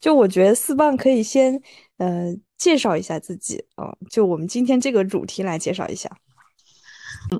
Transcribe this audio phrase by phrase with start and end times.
[0.00, 1.60] 就我觉得四棒可以先
[1.98, 6.10] 呃介绍一下自己啊，就我们今天这个主题来介绍一下。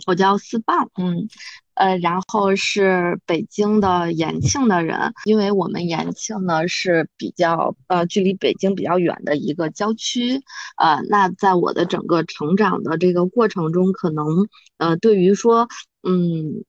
[0.07, 1.29] 我叫四棒，嗯，
[1.75, 10.43] 呃，然后是北京的延庆的人，因为我们延庆呢是比较呃距离北京比较远的一个郊区，
[10.77, 14.27] 呃，那在我的整个成长的这个过程中，可能
[14.77, 15.69] 呃对于说
[16.03, 16.65] 嗯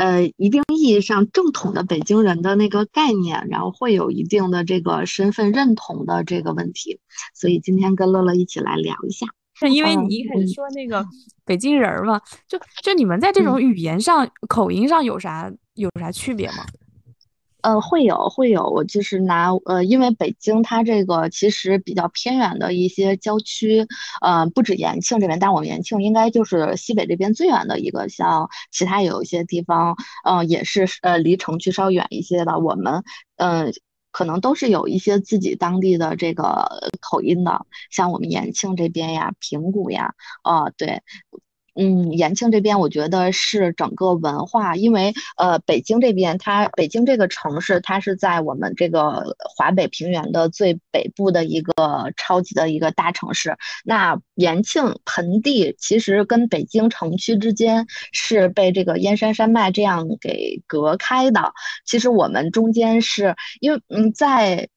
[0.00, 6.98] 呃一定意义上正统的北京人的那个概念，然后会有一定的这个身份认同的这个问题，
[7.34, 9.26] 所以今天跟乐乐一起来聊一下。
[9.52, 11.06] 是因为你一开始说那个
[11.44, 12.18] 北京人嘛，
[12.48, 16.64] 就就你们在这种语言上、口音上有啥有啥区别吗？
[17.62, 23.86] 呃，会有会有，我就是拿呃，因为北京它这个其实比较偏远的一些郊区，
[24.22, 33.02] 呃，不止延庆这边，但我们延庆应该就是西北这边最远的一个，像其他有一些地方，呃，也是呃离城区稍远一些的，我们
[33.36, 33.72] 嗯。
[34.12, 36.68] 可能都是有一些自己当地的这个
[37.00, 41.00] 口音的，像我们延庆这边呀、平谷呀，啊，对。
[41.82, 51.72] 嗯，延庆这边我觉得是整个文化，因为呃，北京这边它北京这个城市，它是在我们这个华北平原的最北部的一个
[52.18, 53.56] 超级的一个大城市。
[53.82, 61.54] 那延庆盆地其实跟北京城区之间是被这个燕山山脉这样给隔开的。
[61.86, 64.68] 其实我们中间是因为嗯在。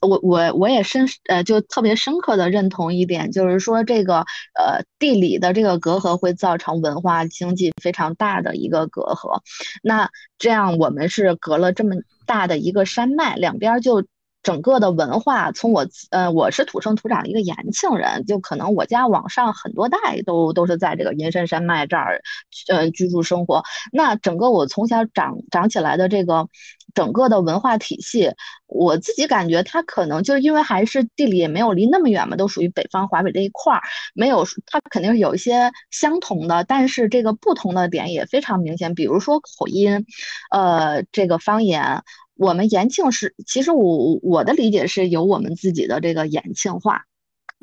[0.00, 4.18] 我我我也深呃就特别深刻的认同一点，就是说这个
[4.58, 9.40] 呃地理的这个隔阂会造成文化经济非常大的一个隔阂。
[9.82, 14.04] 那这样我们是隔了这么大的一个山脉，两边就
[14.42, 22.22] 整个的文化，从我呃我是土生土长的一个延庆人，就可能我家往上很多代都都是在这个阴山山脉这儿
[22.68, 23.62] 呃居住生活。
[23.92, 26.48] 那整个我从小长长起来的这个。
[26.94, 28.30] 整个的文化体系，
[28.66, 33.82] 我自己感觉它可能就是因为还是地理也没有离那么远嘛，都属于北方华北这一块儿，
[34.14, 38.94] 没有它肯定是有一些相同的，但是这个不同的点也非常明显。
[38.94, 40.04] 比如说口音，
[40.50, 42.02] 呃，这个方言，
[42.34, 47.02] 我们延庆是，其实我我的理解是有我们自己的这个延庆话。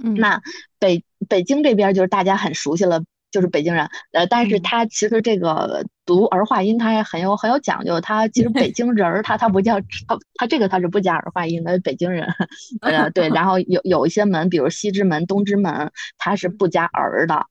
[0.02, 0.42] 嗯，那
[0.80, 3.04] 北北京这边就是大家很熟悉了。
[3.32, 8.02] 就是北京人，呃，但是他其实这个读儿化音，他也很有很有讲究。
[8.02, 12.28] 他其实 北京人儿，他他不叫他他这个他是不加儿化音的北京人，
[12.82, 13.30] 呃，对。
[13.34, 17.46] 然后有有一些门，比如西直门、东直门，他是不加儿的，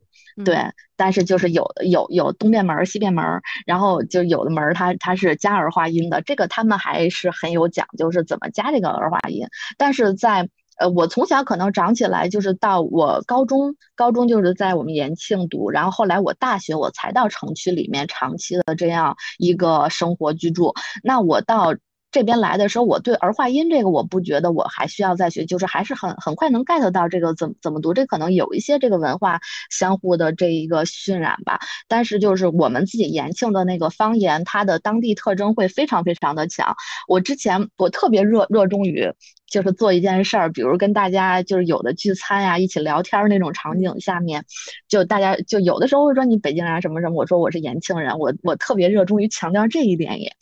[0.45, 0.59] 对。
[0.97, 3.25] 但是就是有有有东便门、西便门，
[3.65, 9.47] 然后就有的门他他是加儿化音的，这个他们还是很有讲究，是怎么加这个儿化音。
[9.77, 20.75] 但是在呃，我从小可能长起来就是到我高中，高中就是在我们延庆读，然后后来我大学我才到城区里面长期的这样一个生活居住。
[21.03, 21.75] 那我到。
[22.11, 29.41] 这边来的时候，我对儿化音这个我不觉得我还需要再学，就是还是很很快能 get 到这个怎么怎么读，这可能有一些这个文化
[29.71, 31.59] 相互的这一个渲染吧。
[31.87, 36.75] 但是就是我们自己延庆的那个方言，它的当地特征会非常非常的强。
[37.09, 39.13] 我之前我特别热热衷于
[39.51, 44.45] 就是做一件事儿，比如跟大家就是有的聚餐呀，一起聊天那种场景下面，
[44.89, 50.33] 就大家就有的时候会说你北京人啊什么什么，我说我是延庆人，我我特别热衷于强调这一点也，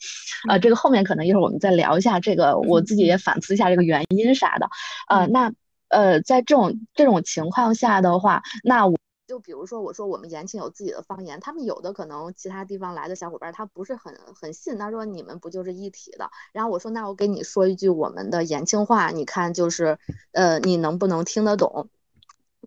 [0.47, 1.57] 啊，这个后面可能一会儿我们。
[1.59, 4.69] 再聊一下这个，我自己也反思一下这个原因啥的，
[5.09, 5.51] 呃，那
[5.89, 8.95] 呃，在这种这种情况下的话，那我
[9.27, 16.31] 就比如说我说我们延庆有自己的方言，他们有的可能其他地方来的小伙伴他不是很很信，他说你们不就是一体的？
[16.53, 19.99] 然后我说那我给你说一句我们的延庆话，你看就是
[20.31, 21.89] 呃你能不能听得懂？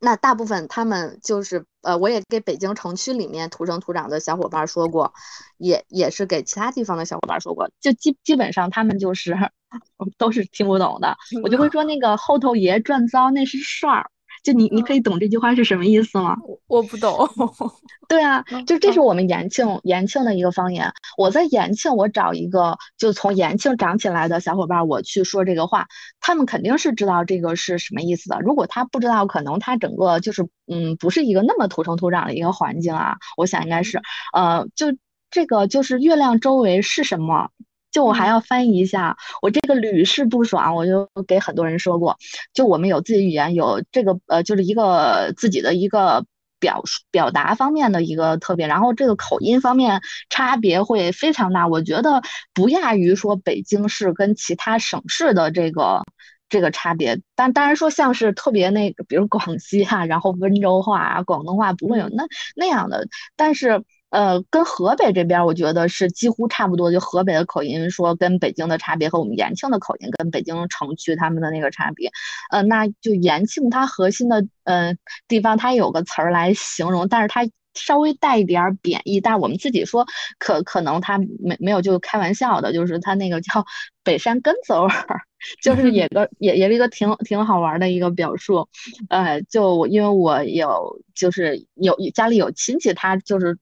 [0.02, 5.14] 那大部分他们就是呃，我也给北京城区里面土生土长的小伙伴说过，
[5.56, 9.34] 也也是给其他地方的小伙伴说过，就基基本上他们就是
[10.18, 11.16] 都是听不懂的。
[11.42, 14.10] 我就会说那个后头爷转糟那是事儿。
[14.42, 16.36] 就你，你可以懂这句话是什么意思吗？
[16.66, 17.28] 我不懂。
[18.08, 20.90] 对啊，就这是我们延庆延庆的一个方言。
[21.16, 25.86] 我在延庆，我找一个就从延庆长起来的小伙伴，我去说这个话，
[26.20, 28.40] 他们肯定是知道这个是什么意思的。
[28.40, 33.16] 如果他不知道，可能他整个就是嗯，不是一个那么土生土长的一个环境啊。
[33.36, 34.00] 我想应该是，
[34.32, 34.86] 呃，就
[35.30, 37.50] 这个就是月亮周围是什么。
[37.90, 42.16] 就我还要翻译一下，我这个屡试不爽，我就给很多人说过，
[42.52, 46.24] 就我们有自己语言，有这个呃，就是一个自己的一个
[46.60, 52.22] 表表达方面的一个特别，然后这个口音方面差别会非常大，我觉得
[52.54, 56.04] 不亚于说北京市跟其他省市的这个
[56.48, 63.84] 这个差别，但当然说像是特别那个，比如广西哈，然后温州话啊、广东话不会有那那样的，但是。
[64.10, 72.10] 呃，跟河北这边我觉得是几乎差不多，就河北的口音说跟北京的差别和我们延庆的口音跟北京城区他们的那个差别，
[72.50, 74.96] 呃，那就延庆它核心的呃
[75.28, 80.04] 地方，它有个词儿来形容，但是它稍微带一点贬义，但是我们自己说
[80.40, 83.64] 可可能它没没有就开玩笑的，就是它那个叫
[84.02, 85.20] 北山根子味儿，
[85.62, 88.68] 就是也个也也是一个挺挺好玩的一个表述，
[89.08, 93.56] 呃，就因为我有就是有家里有亲戚，他就是。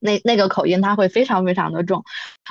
[0.00, 2.02] 那那个口音他会非常非常的重，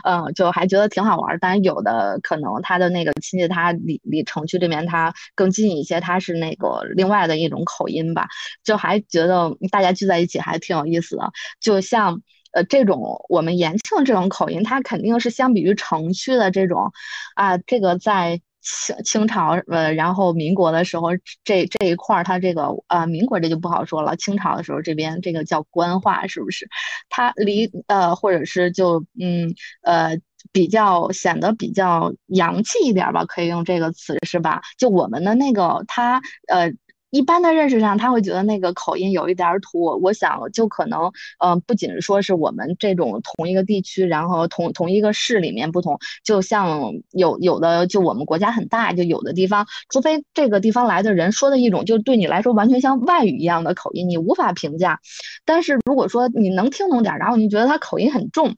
[0.03, 1.37] 嗯，就还觉得挺好玩。
[1.41, 8.27] 但有的可能他的那个亲戚他离离城区这边他更近一些，他是那个另外的一种口音吧，
[8.63, 11.31] 就还觉得大家聚在一起还挺有意思的。
[11.59, 16.91] 就像呃这种我们延庆这种口音，它肯定是相比于城区的这种
[17.35, 18.41] 啊，这个在。
[18.61, 21.09] 清清朝呃，然后民国的时候，
[21.43, 24.15] 这这一块儿，它这个呃，民国这就不好说了。
[24.17, 26.67] 清朝的时候，这边这个叫官话，是不是？
[27.09, 29.53] 它离呃，或者是就嗯
[29.83, 30.17] 呃，
[30.51, 34.61] 比较显得比较洋气一点吧，可以用这个词是吧？
[34.77, 36.71] 就我们的那个它呃。
[37.11, 39.99] 一般的认识上，他会觉得那个口音有一点土。
[40.01, 54.99] 我想，就可能，呃，不仅说是我们这种同一个地区，然后同同一个市里面不同，就像有有的，就我们国家很大，就有的地方，除非这个地方来的人说的一种，就对你来说完全像外语一样的口音，你无法评价。
[55.45, 58.55] 但是如果说你能听懂点，然后你觉得他口音很重，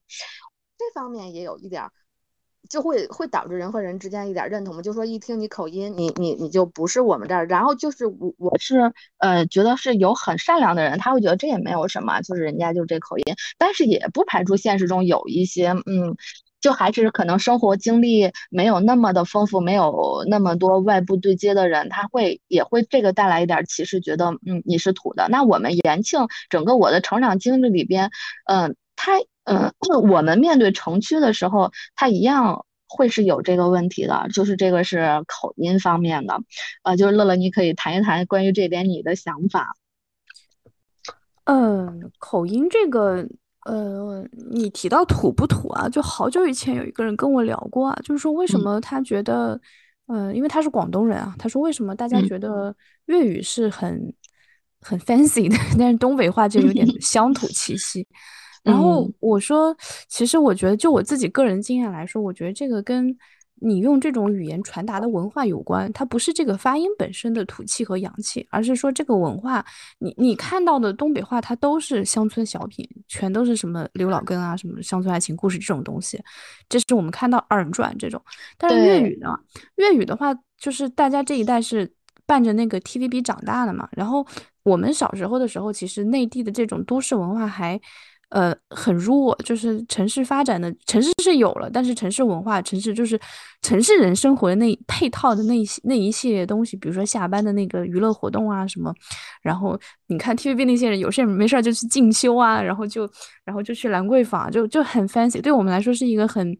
[0.77, 1.83] 这方面也有一点。
[2.69, 4.81] 就会会导致人和人之间一点认同吗？
[4.81, 7.45] 就说一听你口音，你你你就不是我们这儿。
[7.47, 13.23] 然后就是我我是呃觉得是有很善良的人，他会觉得这也没有什么，就是人家就这口音。
[13.57, 16.15] 但是也不排除现实中有一些嗯，
[16.61, 25.27] 就还是可能生活经历没有那么的丰富，没有那么多外部对接的人，他会也会这个带来一点歧视，觉得嗯你是土的。
[25.29, 28.11] 那我们延庆整个我的成长经历里边，
[28.45, 29.13] 嗯，他。
[29.43, 29.73] 嗯，
[30.07, 36.39] 我们面对城区的时候，他一样会是有这个问题的，就是这个是口音方面的。
[36.83, 39.75] 呃，就是乐乐，你可以谈一谈关于这点你的想法。
[41.45, 43.27] 嗯，口音这个，
[43.65, 45.89] 呃，你提到土不土啊？
[45.89, 49.59] 就好久以前有一个人跟我聊过啊，就是说为什么他觉得，
[50.07, 52.73] 嗯，因为他是广东人啊，他说为什么大家觉得
[53.05, 54.13] 粤语是很
[54.81, 58.07] 很 fancy 的， 但是东北话就有点 乡土气息。
[58.63, 59.75] 然后我说，
[60.07, 63.17] 其实我觉得，就我自己个人经验来说，我觉得这个跟
[63.63, 65.91] 你用这种语言传达的文化有关。
[65.93, 69.65] 它不是这个发音本身的土气和洋气，而是说这个文化，
[69.99, 76.19] 你你看到的东北话，它都是乡村小品，全都是什么刘老根啊，什么乡村爱情故事这种东西。
[76.69, 78.21] 这是我们看到二人转这种。
[78.57, 79.35] 但是粤语呢？
[79.75, 81.91] 粤语的话，就是大家这一代是
[82.27, 83.89] 伴着那个 TVB 长大的嘛。
[83.91, 84.25] 然后
[84.63, 87.81] 我们小时候的时候，其实内地的这种都市文化还。
[88.31, 93.19] 呃，很弱，就是城市发展的城市是有了，但是城市文化、城市就是
[93.61, 98.93] 城市人生活的那配套的那那一系列东西，比如说下班的那个娱乐活动啊什么，
[99.41, 103.09] 然后你看 TVB 那些人，有事没事就去进修啊，然后就
[103.45, 106.57] 然后就去兰桂坊，就就很 fancy，对我们来说是一个很。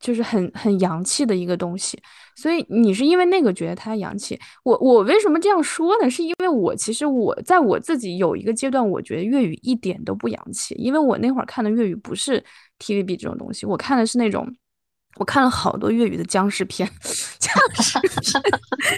[0.00, 2.00] 就是很很洋气的一个东西，
[2.40, 4.38] 所以你是因为那个觉得它洋气。
[4.62, 6.08] 我我为什么这样说呢？
[6.08, 12.44] 是因为我其实我在我自己有一个阶段，我觉得粤语一点都不洋气，因为我那会儿看的粤语不是
[12.78, 14.46] TVB 这种东西，我看的是那种，
[15.16, 16.88] 我看了好多粤语的僵尸片，
[17.40, 17.52] 僵
[17.82, 18.40] 尸片。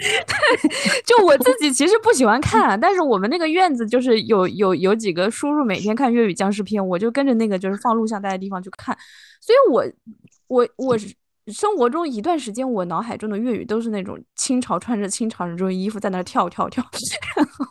[1.03, 8.95] 就我自己其实不喜欢看，但是我们那个院子就是有有有几个叔叔每天看粤语僵尸片，我就跟着那个就是放录像带的地方去看，
[9.41, 9.83] 所以我。
[10.51, 11.07] 我我是
[11.47, 16.83] 生活中一段时间，我脑海中的粤语都是那种清朝穿着清朝人这种衣服在那跳跳跳，
[17.35, 17.65] 然后，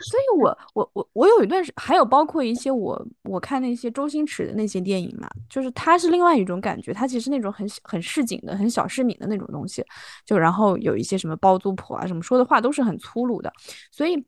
[0.00, 9.84] 所以我我我我有一段时，还有包括一些我我看那些周星驰的那些电影嘛，就是他是另外一种感觉，他其实那种很很市井的、很小市民的那种东西，
[10.24, 13.52] 就然后有一些什么包租婆啊什么说的话都是很粗鲁的，
[13.90, 14.24] 所以。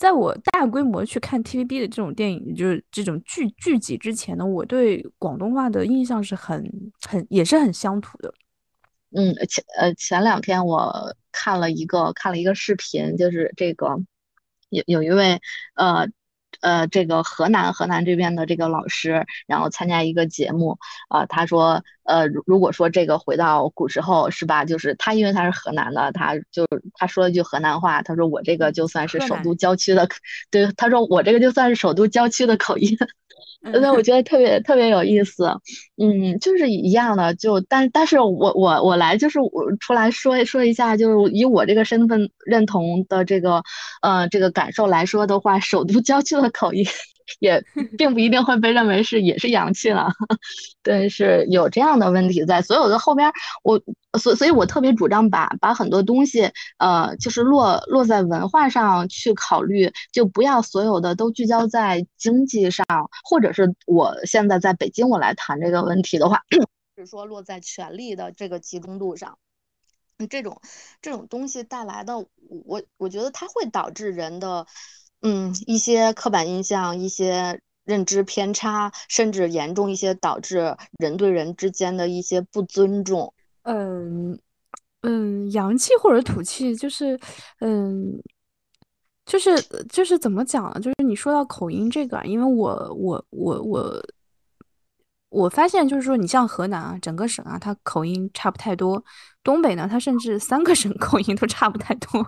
[0.00, 6.64] 在我大规模去看 TVB 的这种电影，就是这种剧剧集之前呢，我对广东话的印象是很
[7.06, 8.32] 很也是很乡土的。
[9.10, 13.98] 嗯，前呃前两天我看了一个看了一个视频，就是这个
[14.70, 15.38] 有有一位
[15.74, 16.08] 呃。
[16.60, 30.08] 呃，这个河南河南这边的这个老师，然后参加一个节目啊，他说，呃，如果说这个回到古时候是吧，就是他因为他是河南的，他就他说了句河南话，他说我这个就算是首都郊区的，
[30.50, 32.96] 对，他说我这个就算是首都郊区的口音。
[33.62, 35.44] 那我觉得特别特别有意思，
[35.96, 43.62] 嗯，就是一样的，就但但是我我我来就是我出来说说一下，就是以我这个身份认同的这个
[44.02, 46.86] 呃这个感受来说的话，首都 郊区的口音
[47.38, 47.62] 也
[47.96, 50.10] 并不一定会被认为是也是洋气了。
[50.82, 52.60] 对，是有这样的问题在。
[52.62, 53.30] 所有的后边，
[53.62, 53.80] 我
[54.18, 62.84] 所所以，我特别主张把把很多东西，呃，就是落落在文化上去考虑，就不要所有的都聚焦在经济上，
[63.24, 66.42] 或者是我现在在北京，我来谈这个问题的话，
[66.96, 69.38] 是说落在权力的这个集中度上。
[70.28, 70.60] 这种
[71.00, 72.18] 这种东西带来的，
[72.66, 74.66] 我我觉得它会导致人的，
[75.22, 83.32] 嗯，一些刻板印象、一些认知偏差，甚至严重一些导致人对人之间的一些不尊重。
[83.62, 84.38] 嗯
[85.02, 87.18] 嗯，洋气或者土气，就是
[87.60, 88.20] 嗯，
[89.26, 89.54] 就是
[89.88, 90.80] 就是怎么讲呢？
[90.80, 94.02] 就是你说到口音这个，因为我我我我。
[95.30, 99.02] 我发现就是说，你像河南啊，整个省啊，它口音差不太多。
[99.42, 102.22] 东北呢，它甚至三个省 口音都差不太多。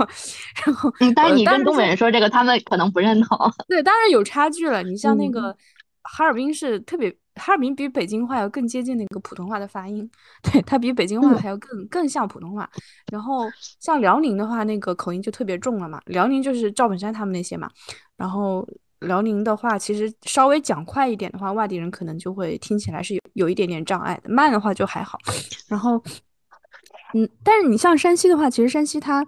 [0.64, 3.36] 然后，但是你跟东北人说这个，他们可能不认同。
[3.68, 4.82] 对，当然有差距了。
[4.82, 5.54] 你像那个
[6.02, 10.08] 哈尔滨是特别，哈尔滨比北京话要更接近那个普通话的发音。
[10.42, 12.70] 对，它比北京话还要更更像普通话。
[13.10, 16.00] 然后像辽宁的话，那个口音就特别重了嘛。
[16.06, 17.68] 辽宁就是赵本山他们那些嘛。
[18.16, 18.66] 然后。
[19.02, 24.30] 辽宁的话，其实稍微讲快一点的话，外地人可能就会听起来是有有一点点障碍的。
[24.30, 25.18] 慢的话就还好。
[25.68, 26.02] 然后，
[27.14, 29.24] 嗯，但是你像山西的话，其实山西它，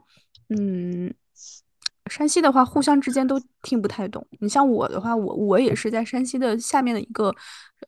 [0.49, 1.12] 嗯，
[2.11, 4.26] 山西的话互相之间都听不太懂。
[4.40, 7.35] 你像我的话，我我也是在山西的下面的一个，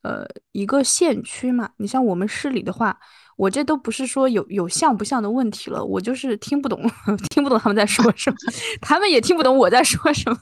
[0.02, 1.70] 呃，一个县区嘛。
[1.78, 2.98] 你像我们市里的话。
[3.36, 6.80] 我这都不是说有有像不像的问题了，我就是听不懂，
[7.30, 8.36] 听不懂他们在说 什么，
[8.80, 10.38] 他们也听不懂我在说什么。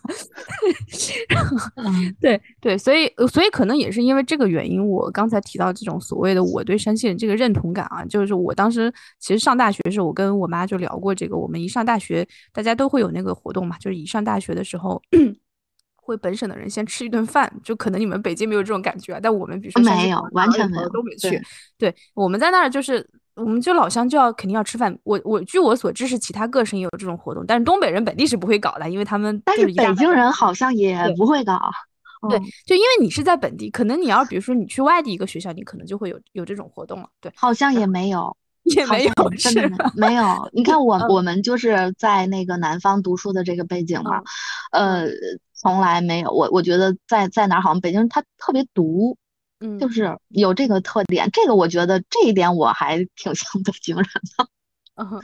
[2.21, 15.03] 对对，所以所以可能也是因为这个原因，我刚才提到这种所谓的我对山西人这个认同感啊，就是我当时其实上大学的时候，我跟我妈就聊过这个，我们一上大学，大家都会有那个活动嘛，就是一上大学的时候。
[16.05, 19.21] 会本省的人先吃一顿饭，就可能你们北京没有这种感觉啊。
[19.23, 21.41] 但我们比如说没有，完全没有，都没去。
[21.79, 24.97] 对，我们在那儿就是，我们就老乡就要肯定要吃饭。
[25.03, 31.59] 我我据我所知是其他各省也有这种活动，但是东北人本地是不会搞的，因为他们但是北京人好像也不会搞。
[32.29, 37.09] 对，就因为你是在本地，可能你要比如说你去外地一个学校，你可能就会有有这种活动了。
[37.21, 38.37] 对，好像也没有，
[38.77, 40.49] 也没有，真的没有。
[40.53, 44.23] 你看我我们就是在那个南方读书的这个背景嘛，
[44.73, 45.09] 呃。
[45.65, 49.17] 从来没有，我我觉得在在哪儿好像北京人他特别独，
[49.61, 51.27] 嗯，就是有这个特点。
[51.33, 54.49] 这个我觉得这一点我还挺像北京人的。
[55.03, 55.23] 嗯，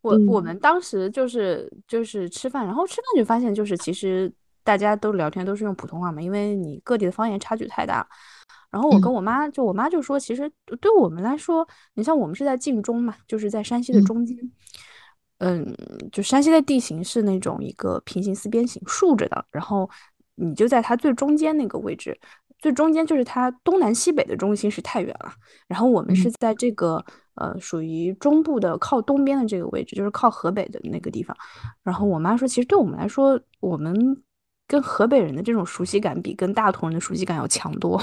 [0.00, 4.32] 我我们当时就是就是吃饭，然后吃饭就发现就是其实
[4.64, 8.08] 大家都聊天都是用普通话嘛，因为你各地的方言差距太大。
[8.70, 14.36] 然后我跟我妈就我妈就说，其实对我们来说，你像我们是在晋中嘛，就是在山西的中间。
[14.38, 14.50] 嗯，
[16.10, 19.88] 就山西的地形是那种一个平行四边形竖着的，然后
[20.34, 22.18] 你就在它最中间那个位置，
[22.58, 25.32] 最中间就是它东南西北的中心是太原了。
[25.66, 31.36] 然后我们是在这个呃属于中部的靠东边的这个位置，就是靠河北的那个地方。
[31.82, 34.22] 然后我妈说，其实对我们来说，我们
[34.66, 38.00] 跟河北人的这种熟悉感比跟大同人的熟悉感要强多。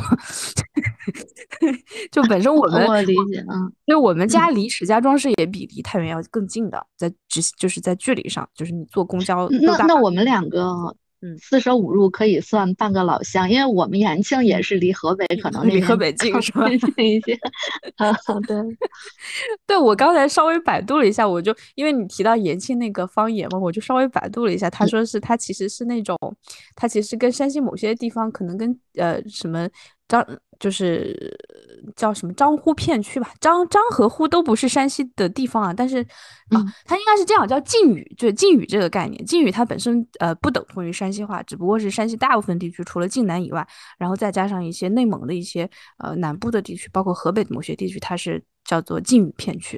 [2.12, 3.56] 就本身我们我理解啊，
[3.86, 9.48] 因为我们家离石家庄市也比离太原要更近的，在直就是在距离上，就是你坐公交。
[9.50, 10.96] 那那我们两个。
[11.26, 16.68] 嗯，四舍五入可以算半个老乡，因为我们延庆也是离河北可能离河北近是吧？
[16.68, 17.34] 近一些。
[17.96, 18.12] 啊，
[18.46, 18.58] 对，
[19.66, 26.18] 对我刚才稍微百度了一下，我就因为你提到延庆那个方言嘛，我就稍微百度了一下，他说是他其实是那种，
[26.76, 29.66] 他其实跟山西某些地方可能跟呃什么
[30.22, 30.40] 张。
[30.60, 31.38] 就是
[31.94, 35.98] 叫什么张呼片区吧，张张和呼都不是山西的地方啊，但是
[36.52, 43.68] 啊，它应该是这样叫晋语，就是晋语这个概念，晋语它本身呃不等同于山西话，只不过是山西大部分地区除了晋南以外，
[43.98, 49.78] 然后再加上一些内蒙的一些呃南部的地区，包括河北的某些地区，它是叫做晋语片区。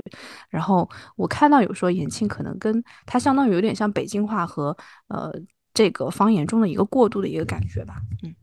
[0.51, 4.77] 然后我看到有说延庆可能跟它相当于有点像北京话和
[5.07, 5.33] 呃
[5.73, 8.35] 这个方言中的一个过渡的一个感觉吧，嗯。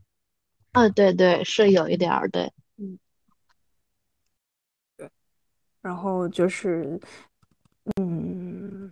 [0.73, 2.99] 啊，对对，是有一点儿，对，嗯，
[4.97, 5.11] 对，
[5.83, 6.99] 然后就是，
[8.01, 8.91] 嗯，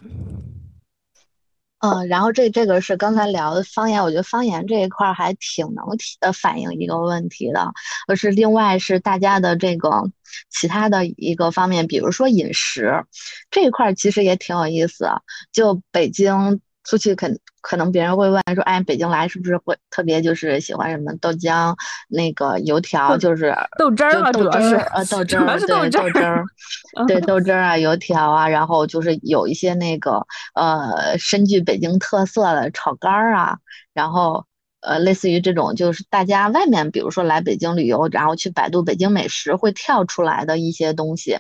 [1.79, 7.73] 嗯，然后这这个是刚才聊的方言，我觉得方言这一块还挺能提呃反映一个问题的，
[8.07, 10.03] 而是另外是大家的这个
[10.51, 13.07] 其他的一个方面，比如说饮食
[13.51, 15.09] 这一块其实也挺有意思，
[15.51, 16.61] 就北京。
[16.85, 21.75] 出去肯可能别人会问说，哎，北京来是不是会特别就是喜欢什么豆浆、
[22.09, 26.45] 那个油条，就是豆汁儿豆汁儿呃豆 汁儿对豆汁儿，
[27.07, 33.59] 对豆汁 儿啊油条啊，然后就是有一些那个呃深具北京特色的炒肝儿啊，
[33.93, 34.47] 然后
[34.81, 41.37] 呃，类似于这种，就是大家外面，比如说来北京旅游，然后去百度北京美食会跳出来的一些东西。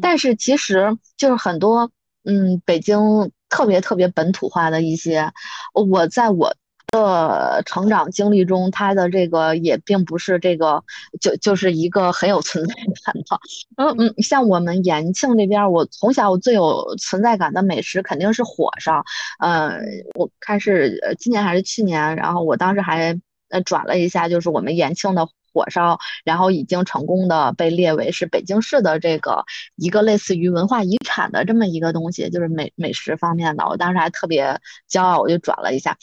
[0.00, 1.92] 但是其实就是很多，
[2.24, 5.30] 嗯，北京特别特别本土化的一些，
[5.72, 6.52] 我在我。
[6.92, 10.84] 的成长经历中，他的这个也并不是这个，
[11.22, 13.40] 就就是一个很有存在感的。
[13.76, 19.02] 嗯嗯，像我们延庆这边，我从小我最有存在感的美食肯定是火烧。
[19.38, 19.78] 呃，
[20.18, 23.18] 我看是今年还是去年，然后我当时还
[23.48, 25.26] 呃转了一下，就是我们延庆的。
[25.52, 29.44] 火烧，然后已经成功的被列为是北京市的这个
[29.76, 33.66] 一个类似于文化遗产的这么一个东西，就是美美食方面的。
[33.66, 35.96] 我当时还特别骄傲，我就转了一下。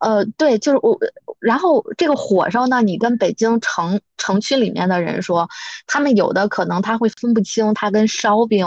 [0.00, 0.98] 呃，对，就是我。
[1.40, 5.46] 然后这个火烧呢，你跟北京城城区里面的人说，
[5.86, 8.66] 他们有的可能他会分不清它跟烧饼，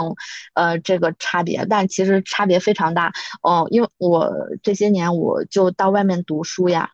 [0.54, 3.12] 呃，这个差别，但其实差别非常大。
[3.42, 4.32] 哦，因为我
[4.62, 6.90] 这些年我就到外面读书呀。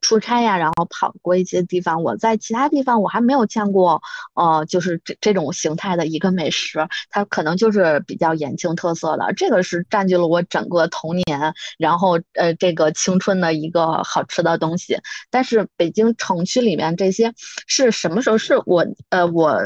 [0.00, 2.02] 出差呀，然后跑过一些地方。
[2.02, 4.02] 我在其他地方我还没有见过，
[4.34, 9.32] 呃，就是这这种形态的一个美食，它可能就是比较延庆特色的。
[9.36, 14.98] 这个是占据了我整个童年，然后呃这个青春的一个好吃的东西。
[15.30, 17.32] 但是北京城区里面这些
[17.68, 18.40] 是什么时候？
[18.40, 19.60] 是我呃我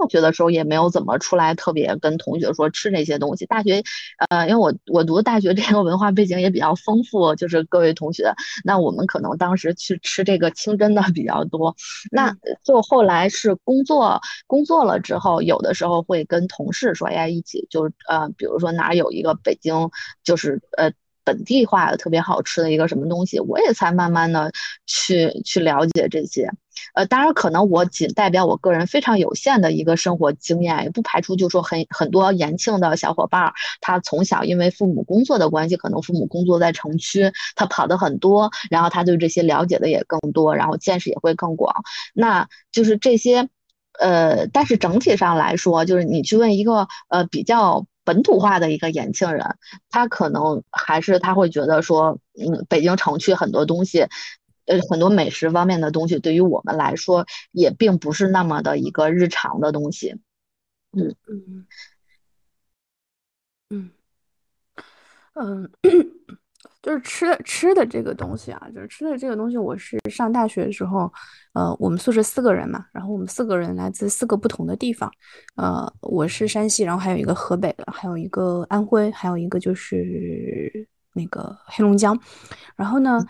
[0.00, 3.44] 上学的时候也没有怎么出来特别跟同学说吃这些东西。
[3.46, 3.82] 大学
[4.30, 8.32] 呃因为我我读大学 这个文化背景也比较丰富，就是各位同学，
[8.64, 9.74] 那我们可能当时。
[9.80, 11.74] 去吃这个清真的比较多，
[12.10, 19.90] 那就后来是工作工作了之后，有的时候会跟同事说，哎，一起就呃，比如说哪有一个北京
[20.22, 20.90] 就是呃
[21.24, 24.50] 本地化的特别好吃的一个什么东西，我也才慢慢的
[24.86, 26.50] 去去了解这些。
[26.94, 41.74] 呃，当然，可能我仅代表我个人非常有限的一个生活经验，也不排除就说很很多延庆的小伙伴儿，他从小因为父母工作的关系，可能父母工作在城区，他跑的很多，然后他对这些了解的也更多，然后见识也会更广。
[42.14, 43.48] 那就是这些，
[43.98, 49.56] 呃，但是整体上来说，就是你去问一个呃比较本土化的一个延庆人，
[49.90, 54.06] 他可能还是他会觉得说，嗯，北京城区很多东西。
[54.70, 60.12] 呃，很多美食方面的东西，对于我们来说也并不是那么的一个日常的东西。
[60.92, 61.66] 嗯嗯
[63.70, 63.90] 嗯
[65.34, 65.70] 嗯，
[66.82, 69.58] 就是吃的吃的这个东西啊，就是吃的这个东西。
[69.58, 71.12] 我是上大学的时候，
[71.52, 75.10] 呃，我们宿舍四个人嘛，然后我们四个人来自四个不同的地方。
[75.56, 82.16] 呃，我是山西，然后还有一个河北的，还有一个安徽，还有一个就是那个黑龙江。
[82.76, 83.26] 然后呢？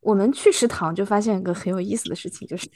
[0.00, 2.68] 我们去食堂就发现一个很有意思的事情，就是，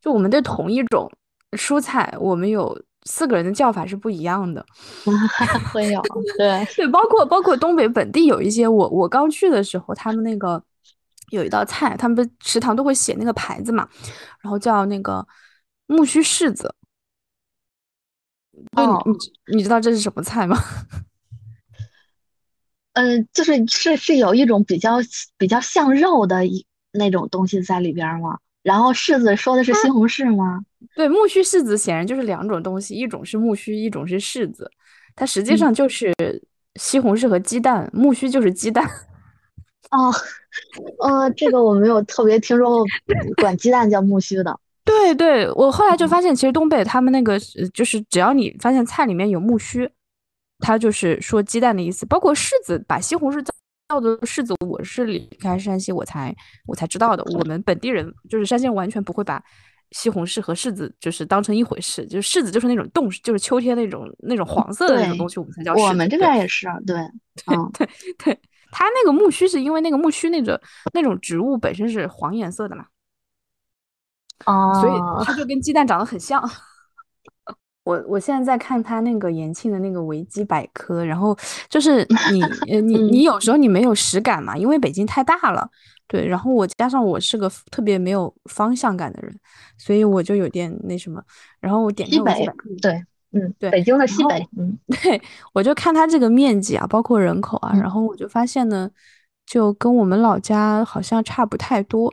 [0.00, 1.10] 就我们对同一种
[1.52, 4.64] 蔬菜，我们有四个人的叫法是不一样的。
[5.72, 6.00] 会有，
[6.38, 10.62] 对 对，包括包括东北本地有一些，我我刚去的时候，他们那个
[11.30, 13.88] 有一道菜，他们的食堂都会写那个牌子嘛，
[14.40, 15.26] 然后叫那个
[15.86, 16.74] 木须柿子。
[18.76, 20.56] 哦，你你知道这是什么菜吗？
[22.94, 24.96] 嗯，就是是是有一种比较
[25.36, 28.38] 比较像肉的一那种东西在里边吗？
[28.62, 30.60] 然后柿子说的是西红柿吗？
[30.94, 34.70] 对，木须柿子显然就是两种东西，一种是木须，一种是柿子。
[35.14, 36.14] 它实际上就是
[36.76, 38.88] 西红柿和鸡蛋，木须就是鸡蛋。
[39.90, 40.10] 哦，
[41.00, 42.86] 呃，这个我没有特别听说过
[43.36, 44.58] 管鸡蛋叫木须的。
[44.84, 47.38] 对对，我后来就发现，其实东北他们那个
[47.72, 49.90] 就是只要你发现菜里面有木须。
[50.64, 53.52] 他就是说鸡蛋的意思，包括柿子，把西红柿叫
[53.90, 56.34] 叫做柿子，我是离开山西我才
[56.66, 57.22] 我才知道的。
[57.34, 59.42] 我们本地人就是山西人，完全不会把
[59.90, 65.82] 西红柿和柿子就是当成一回事，就是柿子就是那种冻，就是秋天那种那种黄色的那种东西，我们才叫柿子。
[65.82, 66.96] 我们这边也是， 对，
[67.44, 67.88] 对对
[68.24, 68.40] 对，
[68.72, 70.58] 它那个木须是因为那个木须那个
[70.94, 72.86] 那种植物本身是黄颜色的嘛，
[74.46, 76.42] 哦，所以它就跟鸡蛋长得很像。
[77.84, 81.36] 我我现在在看他那个延庆的那个维基百科，然后
[81.68, 82.40] 就是你
[82.80, 85.68] 你你有时候你没有实感嘛，因为北京太大了，
[86.08, 89.38] 对，然后我加上我是个特别没有方向感的人，
[89.76, 91.22] 所以我就有点那什么，
[91.60, 95.20] 然后我点开维基百科，对，嗯，对，北京的西北，嗯， 对，
[95.52, 98.90] 我就看它这个面积啊，包括人口啊，然后我就发现呢，
[99.44, 102.12] 就跟我们老家好像差不太多。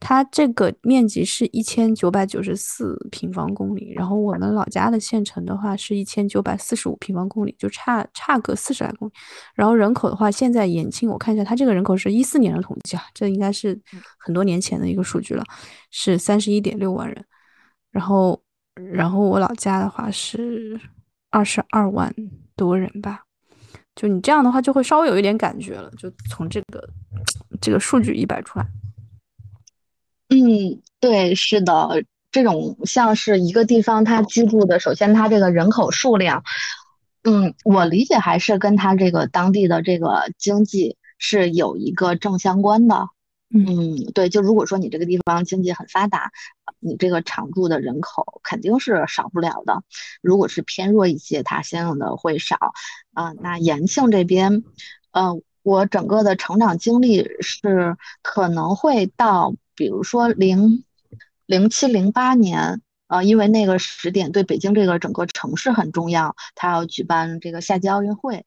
[0.00, 9.12] 它这个面积是一千九百九十四平方公里，然后我们老家的县城的话是一千九百四十五平方公里，就差差个四十来公里。
[9.54, 13.78] 然后人口的话，现在延庆我看一下，它这个人口是一四年的统计啊，这应该是
[14.18, 15.44] 很多年前的一个数据了，
[15.90, 17.22] 是三十一点六万人。
[17.90, 18.42] 然后，
[18.74, 20.80] 然后我老家的话是
[21.28, 22.10] 二十二万
[22.56, 23.24] 多人吧，
[23.94, 26.88] 就你这样的话就会稍微有一点感觉了，就从这个
[27.60, 28.66] 这个数据一摆出来。
[30.32, 36.44] 嗯，对，是的，这种像是一个地方它居住的，首先它这个人口数量，
[37.24, 43.08] 嗯，我理解还是跟它这个当地的这个经济是有一个正相关的。
[43.52, 46.30] 嗯，对，就如果说你这个地方经济很发达，
[46.78, 49.82] 你这个常住的人口肯定是少不了的。
[50.22, 52.56] 如果是偏弱一些，它相应的会少。
[53.12, 54.62] 啊，那延庆这边，
[55.10, 60.84] 呃，我整个的成长经历是可能会到，比如说零
[61.46, 68.44] 零七零八年，呃，因为那个时点对北京这个整个城市很重要，它要举办这个夏季奥运会。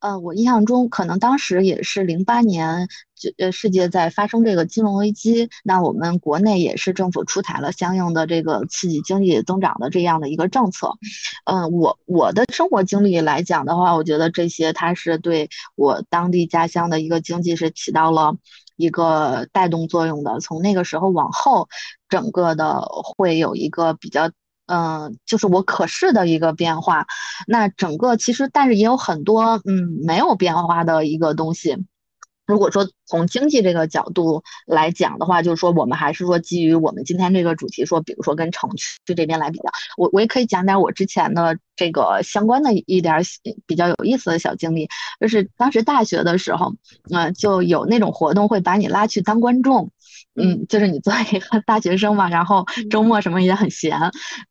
[0.00, 10.94] 呃，我印象中可能当时也是零八年，就呃世界在发生这个金融危机，那我们国内也是政府出台了相应的这个刺激经济增长的这样的一个政策。
[11.44, 18.34] 嗯，我我的生活经历来讲的话，我觉得这些它是对我当地家乡的一个经济是起到了
[18.80, 20.40] 一个带动作用的。
[20.40, 21.68] 从那个时候往后，
[22.08, 24.30] 整个的会有一个比较。
[24.72, 27.04] 嗯，就是我可视的一个变化，
[27.48, 31.76] 那整个其实，但是也有很多嗯没有变化的一个东西。
[32.46, 39.64] 如果说从经济这个角度来讲的话，就是说我们还是说基于我们今天这个主题说，比如说跟城区这边来比较，
[39.96, 43.20] 我我也可以讲点我之前的这个相关的一点
[43.66, 44.88] 比较有意思的小经历，
[45.20, 46.74] 就是当时大学的时候，
[47.12, 49.90] 嗯，就有那种活动会把你拉去当观众。
[50.34, 53.98] 嗯，就是你作为一个大学生嘛，然后周末什么也很闲，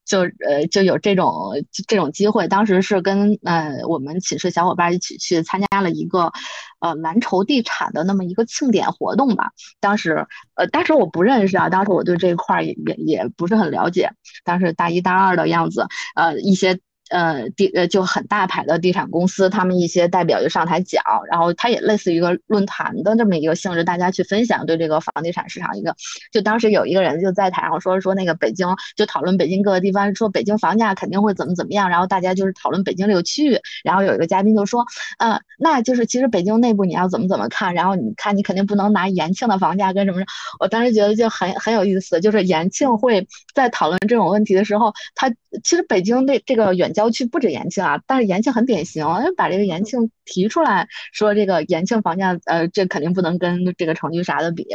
[0.05, 1.53] 就呃就有这种
[1.87, 2.47] 这种机会。
[2.47, 6.31] 当时是跟呃我们寝室小伙伴一起去参加了一个
[6.79, 9.51] 呃蓝筹地产的那么一个庆典活动吧。
[9.79, 14.11] 当时呃当时我不认识啊，当时我对这一块也也也不是很了解。
[14.43, 16.79] 当时大一大二的样子，呃一些。
[17.09, 25.95] 呃，地呃就很大牌的地产公司，他们一些代表就上台讲，然后它也类似于一个论坛的这么一个性质，大家去分享对这个房地产市场一个。
[26.31, 34.85] 就当时有一个人就在台上说说那个北京，就讨论北京各个地方，说北京房价肯定会怎么怎么样，然后大家就是讨论北京这个区域，然后有一个嘉宾就说，
[35.17, 40.21] 呃，那就是其实北京内部你要怎么怎么看，然后你看你肯定不能拿延庆的房价跟什么，
[40.59, 45.27] 我当时觉得就很很有意思，就是延庆会在讨论这种问题的时候，他
[45.63, 46.93] 其实北京那这个远。
[46.99, 49.05] 郊区不止延庆啊，但是延庆很典型，
[49.37, 54.67] 把这个延庆提出来说，这个延庆房价，呃，这肯定不能跟这个城区啥的比。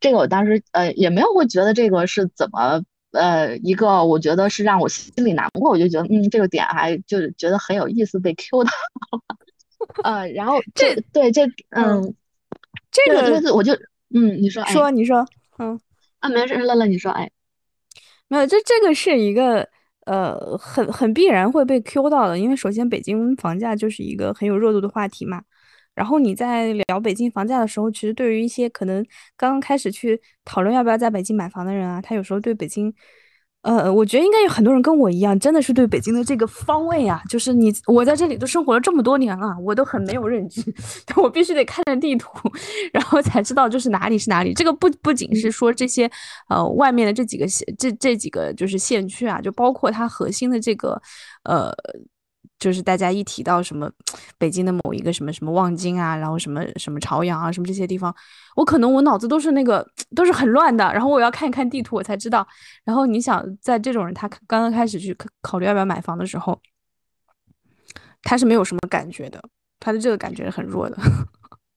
[0.00, 8.70] 这个我当时呃也没有会觉得这个是怎么呃一个，我觉得是让我心里难过，我就觉得嗯这个点还就是觉得很有意思，被 Q 到。
[10.04, 12.14] 呃，然后这对这嗯
[12.90, 13.74] 这个就是我就
[14.14, 15.26] 嗯你说说你说
[15.58, 15.78] 嗯
[16.20, 17.30] 啊没事乐乐你说哎
[18.26, 19.68] 没有这这个是一个。
[20.08, 25.42] 呃，很很必然会被 Q 到的，因为首先北京房价就是一个很有热度的话题嘛。
[25.94, 29.04] 然后你在聊北京房价的时候，其实对于一些可能
[29.36, 32.92] 刚刚开始去讨论要不要在北京买房的人啊，他有时候对北京。
[33.62, 40.62] 呃，我觉得应该有很多人跟我一样，真的是对北京的这个方位啊，就是你我在这里都生活了这么多年了，我都很没有认知，
[41.20, 42.30] 我必须得看着地图，
[42.92, 44.54] 然后才知道就是哪里是哪里。
[44.54, 46.10] 这个不不仅是说这些
[46.48, 51.00] 呃外面的这几个县，这这几个就是县区啊，就包括它核心的这个
[51.42, 51.74] 呃。
[52.58, 53.90] 就是大家一提到什么
[54.36, 58.14] 北京的某一个什么什么望京啊，然后什么什么朝阳啊，什么这些地方，
[58.56, 62.46] 我可能我脑子都是那个都是很乱的，然后我要看一看地图，我才知道。
[62.84, 66.60] 然后你想，在这种人他刚刚开始去考虑要不要买房的时候，
[68.22, 69.40] 他是没有什么感觉的，
[69.78, 70.98] 他的这个感觉很弱的。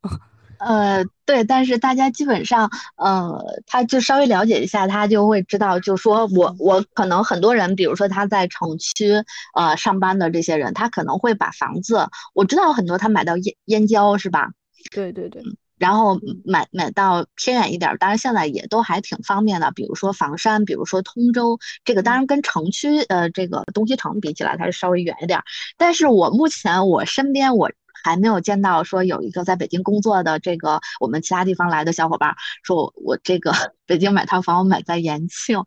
[0.64, 9.24] 呃，对，但是大家基本上，呃，他就稍微了解一下，他就会知道，就说我我可能很多人，比如说他在城区
[9.56, 14.52] 呃上班的这些人，他可能会把房子，我知道很多他买到燕燕郊是吧？
[14.92, 15.42] 对对对，
[15.80, 25.42] 然后买买到偏远一点，当然现在也都还挺方便的，比如说房山，比如说通州，这个当然跟城区呃这个东西城比起来，它是稍微远一点，
[25.76, 27.72] 但是我目前我身边我。
[28.04, 33.52] 还没有见到说有一个在北京工作的这个我们其他地方来的小伙伴说，我我这个
[33.86, 35.62] 北京买套房，我买在延庆，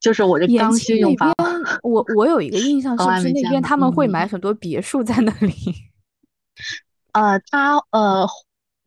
[0.00, 1.32] 就是我这刚需用房。
[1.82, 5.54] 我我有一个印象， 是不是那边他们会买很多别墅在那里？
[7.12, 8.26] 呃，他呃。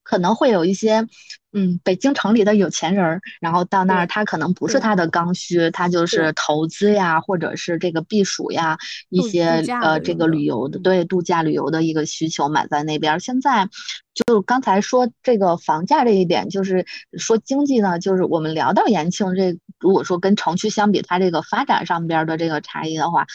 [0.05, 1.05] 可能会有一些，
[1.51, 8.77] 嗯，北京城里的有钱人儿，然后到那儿，他可能不是他的刚需，他就是投资呀，或者是这个避暑呀，
[9.09, 13.19] 一些呃这个旅游的，对度假旅游的一个需求买在那边。
[13.19, 13.67] 现在
[14.13, 16.85] 就刚才说这个房价这一点，就是
[17.17, 23.25] 说经济呢，就是我们聊到延庆这，如果说跟城区相比，它这个发展上边的这个差异的话。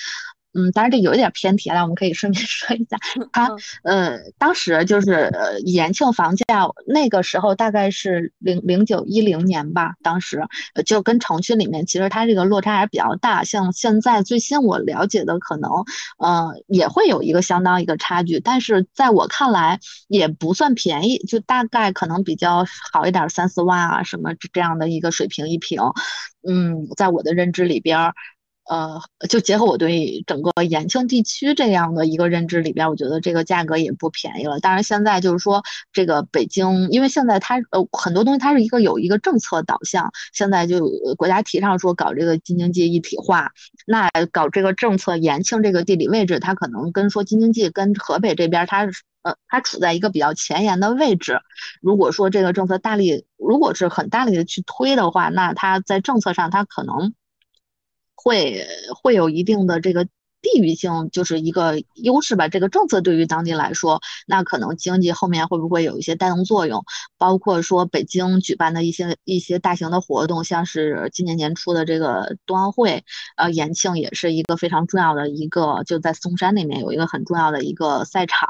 [0.52, 2.98] 嗯，当然这有一点偏题了，我们可以顺便 说一下，
[3.32, 3.48] 他
[3.84, 6.44] 呃，当时就是呃延庆房价
[6.86, 10.42] 那个时候大概是零零九一零年吧，当时
[10.84, 15.70] 就跟城区里面其实它这个落差还是比较大，像现在最新我了解的可能
[16.18, 25.80] 呃也会有一个相当一个差距，但是在我看来也不算便宜，就大概可能比较好一点三四万啊什么这样的一个水平一平，
[26.48, 28.12] 嗯，在我的认知里边。
[28.70, 34.60] 呃，就结合我对整个延庆地区这样的一个认知里边，我觉得这个价格也不便宜了。
[34.60, 35.60] 当然，现在就是说
[35.92, 43.50] 这个北京，因为现在它呃很多东西它是一个有一个政策导向，现在就国家提倡说搞这个京津冀一体化，
[43.88, 48.84] 那搞这个政策，延庆这个地理位置，它可能跟说京津冀跟河北这边，它
[49.22, 51.40] 呃它处在一个比较前沿的位置。
[51.80, 57.12] 如果说这个政策大力，如果是很大力的去推的话，那它在政策上它可能。
[58.22, 58.66] 会
[59.02, 60.04] 会有一定的这个
[60.42, 62.48] 地域性，就是一个优势吧。
[62.48, 66.82] 这个政策对于当地来说，那可能经济后面会不会有一些带动作用？
[67.18, 73.04] 包括说北京举办的一些一些大型的活动，像是今年年初的这个冬奥会，
[73.36, 78.48] 呃，延庆也是一个非常重要的一个，就在嵩山那边有一个很重要的一个赛场，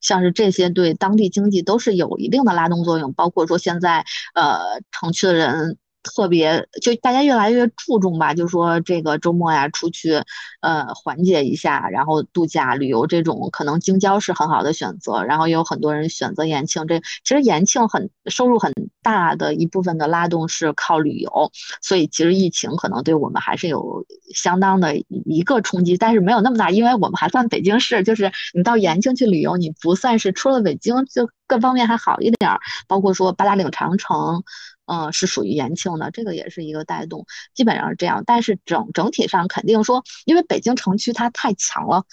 [0.00, 3.12] 像是这些对当地经济都是有一定的拉动作用。
[3.12, 5.76] 包括说现在呃城区的人。
[6.06, 10.22] 特别就大家越来越注重吧，就说这个周末呀出去，
[10.60, 16.86] 呃缓解一下，然后度假旅游这种可能京郊是很好的选择，然后也有很多人选择延庆。
[16.86, 21.50] 这其实延庆很收入很大的一部分的拉动是靠旅游，
[21.82, 34.42] 所以其实疫情可能对我们还是有相当的一个冲击，但是没有那么大，因为我们还算北京市，就是你到延庆去旅游，你不算是出了北京，就各方面还好一点儿，包括说八达岭长城。
[34.88, 38.22] 嗯，是属于延庆的，这个也是一个带动，基本上是这样。
[38.24, 42.04] 但是整整体上肯定说，因为北京城区它太强了，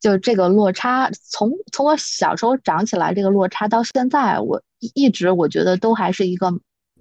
[0.00, 4.62] 就这个落差，从从我小时候长起来这个落差到现在，我
[4.94, 6.46] 一直我觉得都还是一个，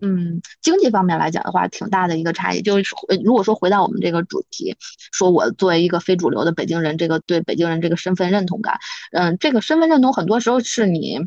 [0.02, 2.62] 嗯，经济方面来讲的话，挺大的一个差异。
[2.62, 4.76] 就是如果说回到我们这个主题，
[5.14, 8.78] 说我作为一个非主流的北京人，这个对北京人这个身份认同感，
[9.14, 11.22] 嗯，这个身份认同很多时候是你，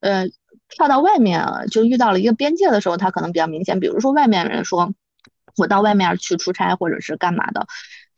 [0.00, 0.26] 呃。
[0.70, 3.80] 跳到外面就遇到了一个边界的时候，他可能比较明显。
[3.80, 4.92] 比如说，外面人说，
[5.56, 7.66] 我到外面去出差或者是干嘛的，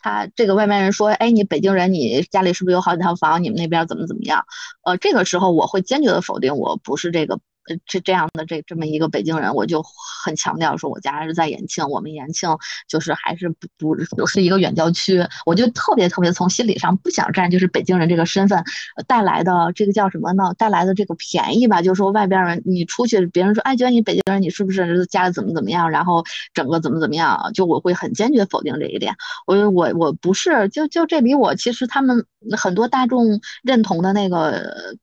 [0.00, 3.44] 他这个外面人说，哎，你北京人，你家里是不是有好几套房？
[3.44, 4.44] 你们那边怎么怎么样？
[4.82, 7.38] 呃，这个时候我会坚决的否定，我不是这个。
[7.68, 9.82] 呃这这样的这这么一个北京人，我就
[10.24, 12.48] 很强调说，我家是在延庆，我们延庆
[12.88, 18.64] 就是还是不不不是一个远郊区，我就特别特别从心理上不想占就是北京人这个身份
[19.06, 20.54] 带来的这个叫什么呢？
[20.56, 29.14] 带来的这个便宜吧，就是说外边人你出去，别人说哎，觉得你北京人，你是不是家里怎么怎么样，然后整个怎么怎么样，就我会很坚决否定这一点。
[29.46, 32.24] 我我我不是，就就这离我其实他们
[32.56, 34.96] 很多大众认同的那个呃。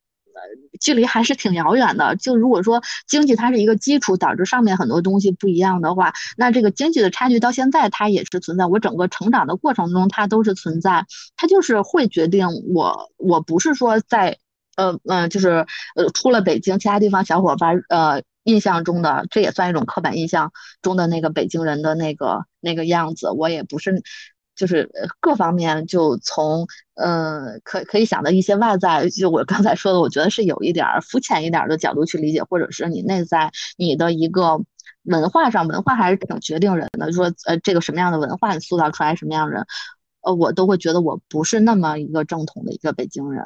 [0.80, 2.16] 距离还是挺遥远的。
[2.16, 8.66] 就如果说经济它是一个基础，导致上面很多东西不一样的话，那这个经济的差距到现在它也是存在。
[8.66, 11.06] 我整个成长的过程中，它都是存在。
[11.36, 14.38] 它就是会决定我，我不是说在，
[14.76, 23.32] 呃呃，就是呃，出了北京，其他地方小伙伴呃印象中的，这也算一种刻板印象中的那个北京人的那个那个样子。
[23.32, 24.04] 我也不是。
[24.58, 24.90] 就是
[25.22, 34.60] 各方面，就从呃可可以想到一些外在，就我刚才说的，我觉得是有一点肤浅一点的角度去理解，或者是你内在你的一个
[35.04, 37.06] 文化上，文化还是挺决定人的。
[37.06, 39.64] 就说呃这个什么样的文化，你塑造出来什么样人，
[40.22, 43.46] 呃我都会觉得我不是那么一个正统的一个北京人。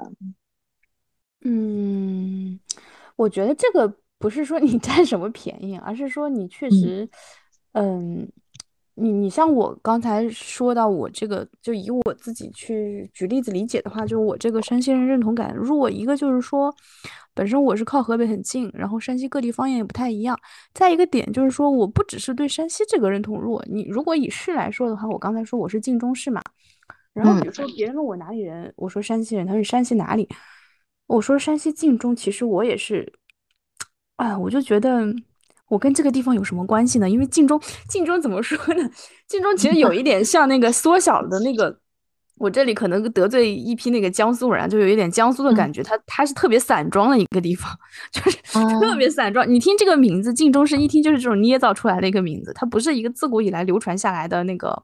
[1.44, 2.58] 嗯，
[3.18, 7.10] 我觉得这个不是说你占什么便宜，而是说你确实，
[7.74, 8.32] 嗯。
[9.02, 15.90] 你你像我刚才说到我这个，就以我自己去举例子理解的话，就是我这个山西人认同感弱。
[15.90, 16.72] 一个就是说，
[17.34, 20.40] 本身我是靠河北很近，然后山西各地方言也不太一样。
[20.74, 23.66] 再一个点就是说，我不只是对山西这个认同弱。
[23.68, 26.40] 你如果以市来说的话，我刚才说我是晋中市嘛，
[27.14, 30.30] 然后比如说别人问我哪里人，我说山西人，他说山西哪里？
[31.08, 33.12] 我说山西晋中，其实我也是，
[34.18, 35.12] 哎，我就觉得。
[35.72, 37.10] 我跟这个地方有什么关系呢？
[37.10, 37.58] 因为晋中，
[37.88, 38.90] 晋中怎么说呢？
[39.26, 41.74] 晋中其实有一点像那个缩小的那个，
[42.36, 45.82] 我这里可能得罪一批那个江苏人，就有一点江苏的感觉。
[45.82, 47.72] 它它是特别散装的一个地方，
[48.12, 48.38] 就是
[48.82, 49.50] 特别散装。
[49.50, 54.78] 你听这个名字，晋中是一听就是这种捏造出来的一个名字，它不是一个自古以来流传下来的那个，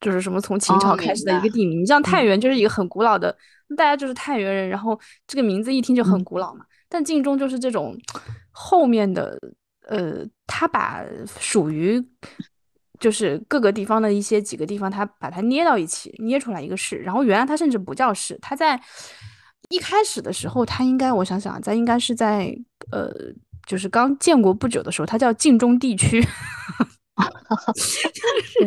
[0.00, 1.82] 就是什么从秦朝开始的一个地名。
[1.82, 3.36] 你像太原就是一个很古老的，
[3.76, 6.64] 大家就是太原人，然后这个名字一听就很古老嘛。
[6.88, 7.94] 但晋中就是这种
[8.50, 9.38] 后面的。
[9.88, 11.02] 呃，他把
[11.40, 12.02] 属于
[13.00, 16.96] 就是各个地方的一些几个地方，他把它捏到一起，捏出来一个市。
[16.98, 18.80] 然后原来它甚至不叫市，它在
[19.70, 22.54] 一开始的时候，它应该我想想，在应该是在
[22.90, 23.10] 呃，
[23.66, 26.22] 就是刚建国不久的时候，它叫晋中地区。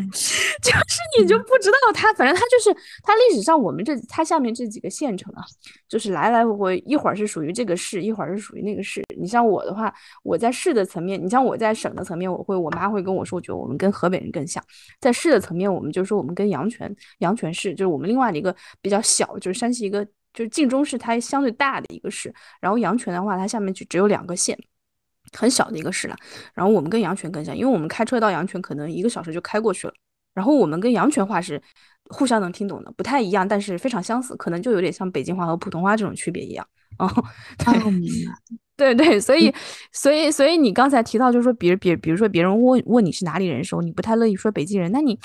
[0.61, 5.43] 就是你就不知道它，反正它就是它历史上我们这它下面这几个县城啊，
[5.87, 9.01] 就是来来回回一会儿是属于这个市，一会儿是属于那个市。
[9.17, 14.63] 你像我的话，我在市的层面，你像我在省的层面，我会我妈会跟我说，我觉得我们跟河北人更像。
[14.99, 22.33] 在市的层面，我们就说我们跟阳泉阳泉市，就是我们另外的一个比较小，就是山西一个就是晋中市，它相对大的一个市。
[22.59, 24.57] 然后阳泉的话，它下面就只有两个县。
[25.37, 26.15] 很小的一个市了，
[26.53, 29.93] 然后我们跟阳泉更像，因为我们开车到阳泉可能一个小时就开过去了。
[30.33, 31.61] 然后我们跟阳泉话是
[32.09, 36.65] 互相能听懂的，不太一样，但是非常相似，可能就有点像北京话和普通话这种区别一样。
[36.97, 37.09] 哦，
[38.77, 39.53] 对 对对，所以
[39.91, 45.19] 所以所以你刚才提到就是说，比如比比如说别人问问你是哪里人的时候，你不太乐意说北京人，那你。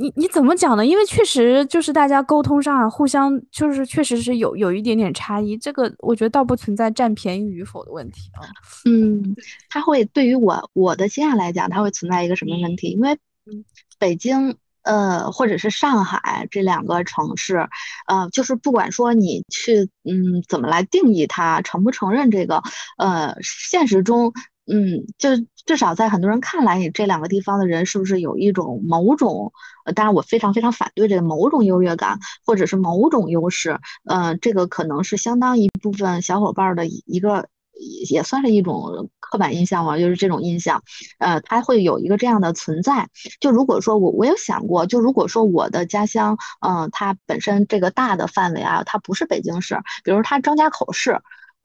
[0.00, 0.84] 你你怎么讲呢？
[0.84, 8.40] 因为确实就是大家沟通上互相就是确实是有有一点点差异，这个我觉得倒不存在占便宜与否的问题啊。
[8.86, 9.36] 嗯，
[9.68, 12.88] 他会对于我我的经验来讲，它会存在一个什么问题？
[12.88, 13.18] 因为
[13.98, 17.68] 北京呃或者是上海这两个城市，
[18.06, 22.62] 呃，就是不管说你去嗯怎么来定义它，承不承认这个
[22.96, 24.32] 呃现实中。
[24.72, 25.30] 嗯，就
[25.66, 29.52] 至少在很多人看来，你这两个地方的人是不是有一种某种？
[29.84, 33.80] 呃，当然我非常非常反对这个某种优越感，或者是某种优势。
[34.04, 37.48] 呃，这个可能是相当一部分小伙伴的一个，
[38.08, 40.82] 也算是一种刻板印象嘛，就是这种印象。
[41.18, 43.08] 呃，它会有一个这样的存在。
[43.40, 51.18] 就如果说我我有想过，就如果说我的家乡，嗯，它本身这个大的范围啊，它不是北京市，比如它张家口市。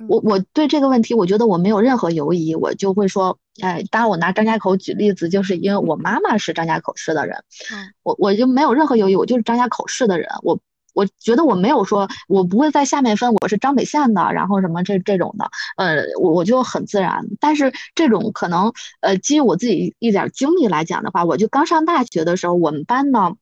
[0.07, 7.43] 我我对这个问题，我觉得我没有任何犹疑，我就会说，哎，当然我拿张家口举例子，就是因为我妈妈是张家口市的人，
[8.03, 10.59] 我我就没有任何犹豫，我就是张家口市的人，我
[10.93, 17.25] 我觉得我没有说，我不会在下面分我是张北县的，然后什么这这种的，呃，我我就很自然。
[17.39, 23.35] 但是这种可能，呃，基于我自己一点经历来讲的话，我就刚上大学的时候，我们班呢，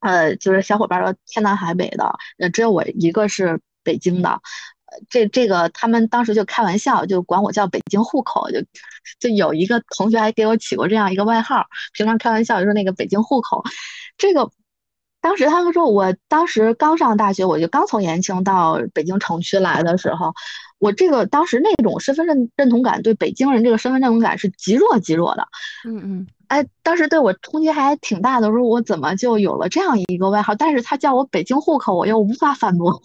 [0.00, 4.40] 呃，就是小伙伴儿天南海北的，呃，只有我一个是北京的。
[5.08, 8.60] 这这个他们当时就开玩笑，就管我叫北京户口，就
[9.18, 13.62] 就有一个同学还给我起过这样一个外号，平常开玩笑就说那个北京户口。
[14.16, 14.50] 这个
[15.20, 20.32] 当时他们说，我当时刚上大学，我就刚从延庆到北京城区来的时候，
[20.78, 25.48] 我这个当时那种身份认认同感，对北京人这个身份认同感是极弱极弱的。
[25.84, 30.54] 嗯嗯，哎，当时对我冲击还挺大的，说我怎么就有了这样一个外号？
[30.54, 33.02] 但是他叫我北京户口，我又无法反驳。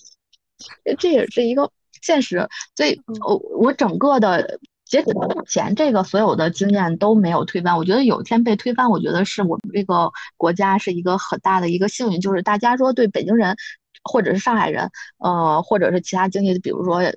[1.00, 1.72] 这也是一个
[2.02, 7.78] 现实，所以我我整个的截止到目前，这个所有的经验都没有推翻。
[7.78, 13.56] 我觉得有一天被推翻，我觉得是我们这个国家是一个很大的一个幸运，就是大家说对北京人
[14.04, 17.12] 或者是上海人，呃，或者是其他经济，比如说呃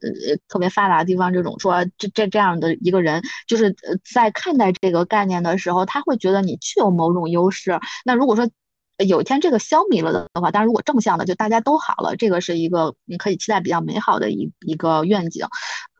[0.48, 3.74] 特别发达的地方这种说这这这样的一个人，就是
[4.12, 7.80] 在看待这个概念的时候，他会觉得你具有某种优势。
[8.04, 8.48] 那如果说，
[8.98, 15.46] 有一天这个消弭了的话，当然如果正向的，就大家都好了，这个是一个你可以期待比较美好的一一个愿景。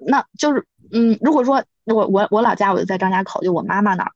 [0.07, 4.13] 那就是，嗯，如果说我我我老家我就在张家口，就我妈妈那儿，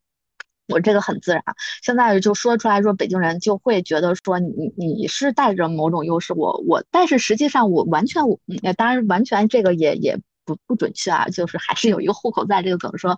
[0.68, 1.42] 我这个很自然。
[1.82, 8.22] 现在就说出来说，北京人就会觉得说你你是带着某种优势，我我，但是实际上我完全，
[8.76, 10.18] 当然完全这个也也。
[10.48, 13.14] 不不准确啊，就是还是有一个户口在这个怎么说？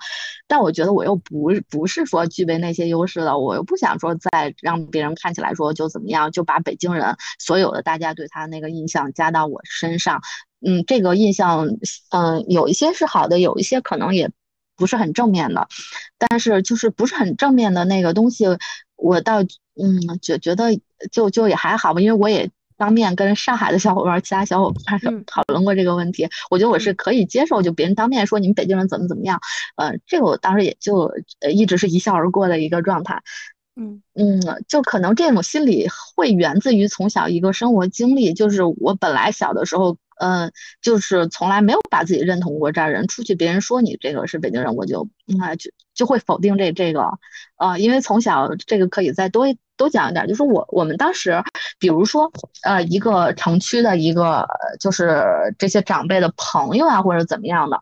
[0.49, 10.21] 但我觉得我又不不是说具备那些优势的，我又不想说再让别人看起来说就怎么样，就把北京人所有的大家对他那个印象加到我身上。
[10.66, 11.69] 嗯，这个印象，
[12.11, 14.29] 嗯，有一些是好的，有一些可能也
[14.77, 15.69] 不是很正面的。
[16.19, 18.47] 但是就是不是很正面的那个东西，
[18.97, 20.81] 我倒嗯觉觉得
[21.12, 22.51] 就就也还好吧，因为我也。
[22.81, 29.38] 当面跟上海的小伙伴、其他小伙伴 讨论过这个问题，我觉得我是可以接受，就别人当面说你们北京人怎么怎么样，
[29.77, 33.23] 呃，这个我当时也就呃一直是一笑而过的一个状态。
[33.77, 39.99] 嗯嗯，就可能这种心理会源自于从小一个生活经历，就是我本来小的时候。
[40.20, 40.52] 嗯，
[40.83, 45.09] 就是从来没有把自己认同过这儿人，出去别人说你这个是北京人，我就
[45.40, 47.18] 啊就就会否定这这个，
[47.56, 49.46] 呃，因为从小这个可以再多
[49.78, 51.42] 多讲一点，就是我我们当时，
[51.79, 52.31] 比如说
[52.64, 54.46] 呃一个城区的一个
[54.79, 55.25] 就是
[55.58, 57.81] 这些长辈的朋友啊或者怎么样的，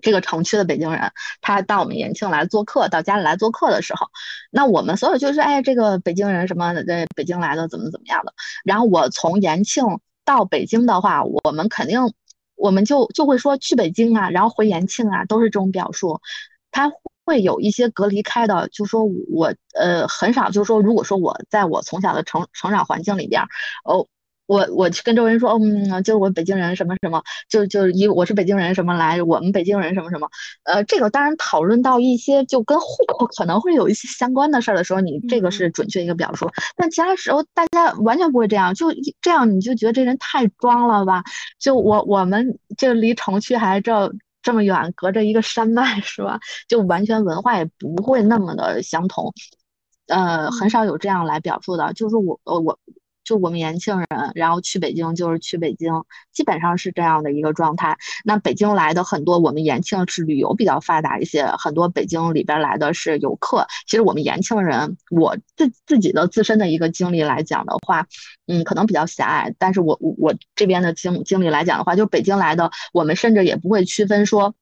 [0.00, 1.12] 这个城区的北京人，
[1.42, 4.06] 他到我们延庆来做客，到家里来做客的时候，
[4.50, 8.32] 那我们所有就是哎这个北京人什么在北京来的怎么怎么样的，
[8.64, 9.84] 然后我从延庆。
[10.26, 11.98] 到北京的话，我们肯定，
[12.56, 16.20] 我们就就会说去北京啊，然后回延庆啊，都是这种表述。
[16.70, 16.92] 他
[17.24, 23.40] 会有一些隔离开的，就说我呃很少，就是说如果说我在我从小的成成长环境里边，
[23.84, 24.06] 哦。
[24.46, 30.28] 我我去跟周围人说，嗯，就是我北京人什么什么，就就以我是北京人什么来，我们北京人什么什么，
[30.64, 38.86] 呃，这个当然讨论到一些就跟户口可能会有一些相关的事儿的时候，你这个是准确一个表述，但其他时候大家完全不会这样，就
[39.20, 41.24] 这样你就觉得这人太装了吧？
[41.58, 46.38] 就我我们就离城区还这这么远，隔着一个山脉是吧？
[46.68, 49.32] 就完全文化也不会那么的相同，
[50.06, 52.78] 呃，很少有这样来表述的，就是我呃我。
[53.26, 57.98] 就我们延庆人，然后去北京就是去北京，基本上是这样的一个状态。
[58.24, 63.66] 那北京来的很多，我们延庆是旅游比较发达一些，很多北京里边来的是游客。
[63.86, 68.06] 其实我们延庆人，我自自己的自身的一个经历来讲的话，
[68.46, 69.52] 嗯，可能比较狭隘。
[69.58, 74.54] 但是我我我这边的经经历来讲的话，就北京来的，我们甚至也不会区分说。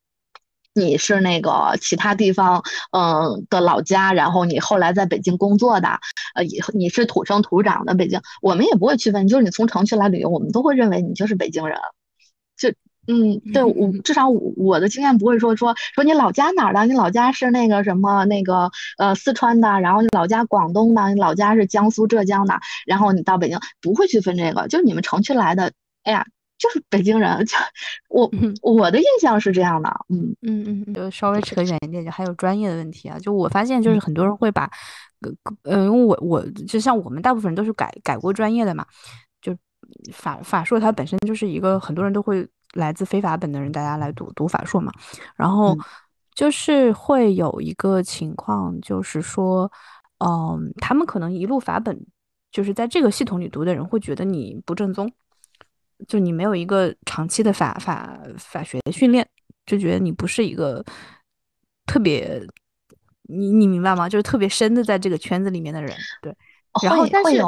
[0.75, 6.01] 你是那个其他地方，嗯的老家，然后你后来在北京工作的，
[6.35, 11.79] 呃，以你是土生土长的北京，我们也不会区分，就是你从城区来旅游，我们都会认为你就是北京人。
[12.57, 12.71] 就，
[13.07, 25.73] 嗯，对我至少我的经验不会说说说你老家哪儿的，你老家是那个什么那个呃四川的，然后你老家广东的，你老家是江苏浙江的，然后你到北京不会区分这个，就是你们城区来的，
[26.03, 26.27] 哎呀。
[26.57, 27.57] 就是北京人，就
[28.09, 28.31] 我
[28.63, 33.19] 我的印象是这样的，嗯嗯嗯，就稍微扯远一点，就还有专业的问题啊。
[33.19, 34.71] 就我发现，就是很多人会把，
[35.65, 38.87] 呃，因为我我就像我们大部分人都是改改过专业的嘛，
[39.43, 39.55] 就
[40.13, 44.93] 法法硕它本身就是一个很多人都会来自非法本的人，大家来读读法硕嘛。
[45.37, 45.77] 然后
[46.35, 49.71] 就是会有一个情况，就是说，
[50.25, 52.07] 嗯，他们可能一路法本，
[52.53, 55.11] 就是在这个系统里读的人会觉得你不正宗。
[56.07, 59.27] 就你没有一个长期的法法法学训练，
[59.67, 60.85] 就觉得你不是一个
[61.87, 62.41] 特别，
[63.23, 64.09] 你你明白吗？
[64.09, 65.91] 就是特别深的在这个圈子里面的人，
[66.23, 66.35] 对。
[66.83, 67.41] 然后但是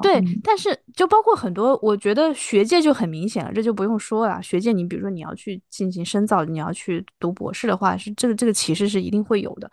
[0.00, 4.42] 对，但是就包括很多，我觉得学界就很明显了，这就不用说了。
[4.42, 9.70] 学界，你比如说你要去进行深造，你要去读博士的话，是这个这个歧视是一定会有的。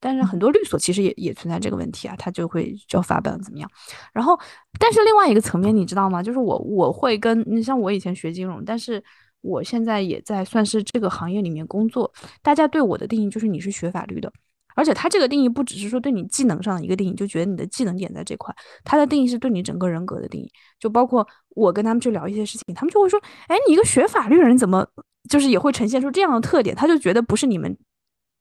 [0.00, 3.70] 但是很多律所其实也也存在这个问题啊，他就会叫法本怎么样？
[4.12, 4.38] 然后，
[4.78, 6.22] 但是另外一个层面你知道吗？
[6.22, 9.02] 就是我我会跟你像我以前学金融，但是
[9.40, 12.12] 我现在也在算是这个行业里面工作。
[12.42, 14.30] 大家对我的定义就是你是学法律的，
[14.74, 18.54] 而且他这个定义不只是说对你技能上的一个定义，就觉得你的技能点在这块，
[18.84, 20.50] 他的定义是对你整个人格的定义。
[20.78, 23.18] 就包括我跟他们去聊一些事情，他们就会说
[23.48, 24.86] ：“哎，你一个学法律的人怎么
[25.30, 27.76] 就是也会呈现出这样的特点？”他就觉得不是你们。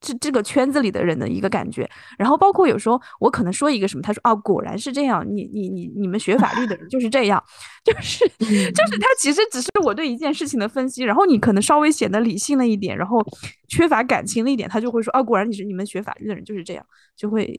[0.03, 7.41] 这这个圈子里的人的一个感觉，然后包括有时候我可能说一个什么，他说哦，果然是这样，你你你你们学法律的人就是这样，
[7.85, 9.07] 就是 就是他。
[9.17, 13.25] 其实只是我对一件事情的分析，然后你可能稍微显得理性了一点，然后
[13.69, 16.85] 缺乏感情了一点，他就会说啊，果然你是你们学法律的人就是这样，
[17.15, 17.57] 就会，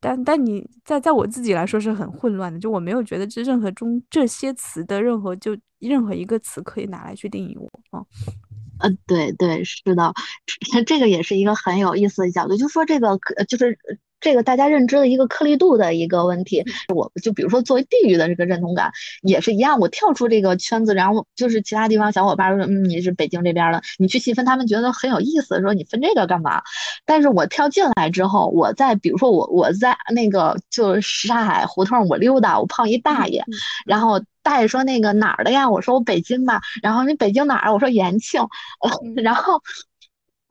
[0.00, 8.02] 但但你在在我自己来说是很混乱的，就我没有觉得这任何中这些词的任何就任何一个词可以拿来去定义我啊。
[8.80, 10.12] 呃，对对，是的，
[10.86, 13.18] 这个也是一个很有意思的角度，就说这个，
[13.48, 13.78] 就是。
[14.22, 16.62] 这个大家认知的一个颗粒度的一个问题，
[16.94, 19.80] 我就比如说作为地域的这个认同感也是一样。
[19.80, 26.60] 我跳出这个圈子，然后就是其他地方小伙伴说，嗯，你是北京这边的，你去细分，他们觉得很有意思，说你分这个干嘛？
[27.06, 33.42] 但是我跳进来之后，我在比如说我我在那个就是什刹海胡同我溜达，我碰一大爷，
[33.86, 35.68] 然后大爷说那个哪儿的呀？
[35.68, 37.72] 我说我北京吧，然后你北京哪儿？
[37.72, 38.42] 我说延庆，
[39.22, 39.60] 然后。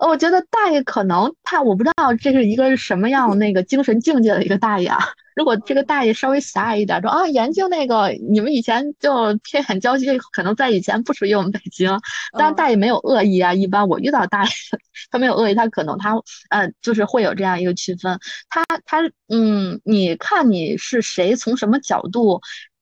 [0.02, 4.98] 我觉得大爷可能他，我不知道这是一个什么样那个精神境界的一个大爷啊。
[5.36, 11.90] 如果这个大爷稍微狭隘一点，说啊，延庆那个你们以前就偏远郊区，可能在以前不属于我们北京。
[12.32, 14.50] 当然大爷没有恶意啊，一般我遇到大爷，
[15.12, 16.16] 他没有恶意，他可能他
[16.50, 18.18] 呃就是会有这样一个区分。
[18.48, 22.40] 他他嗯，你看你是谁，从什么角度。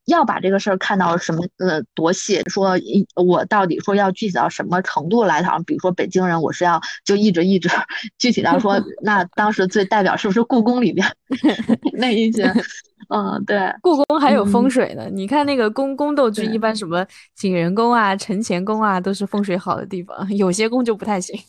[0.08, 2.76] 要把这个事儿看到什么呃多细，说
[3.16, 5.64] 我到底说要具体到什么程度来讨论？
[5.64, 7.70] 比如说北京人，我是要就一直一直
[8.18, 11.06] 具体到说， 那当时最代表是不是故宫里边
[11.94, 12.52] 那一些？
[13.10, 15.08] 嗯，对，故宫还有风水呢。
[15.10, 17.06] 你看那个宫宫斗剧，一般什么
[17.36, 21.40] 景仁宫啊、承乾宫啊，都是风水好的地方，有些宫就不太行。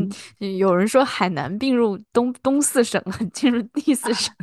[0.58, 4.34] 有人说海南并入东东四省了，进入第四省。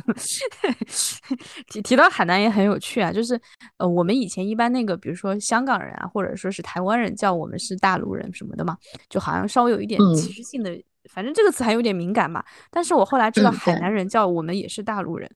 [1.68, 3.40] 提提到海南也很有趣啊，就是
[3.78, 8.76] 呃，我们以前一般那个，比如说香港人啊，或者说是台湾人，叫我们是大陆人什么的嘛，
[9.08, 10.70] 就好像稍微有一点歧视性的，
[11.10, 12.44] 反正这个词还有点敏感嘛。
[12.70, 15.30] 但是我后来知道海南人叫我们也是大陆人。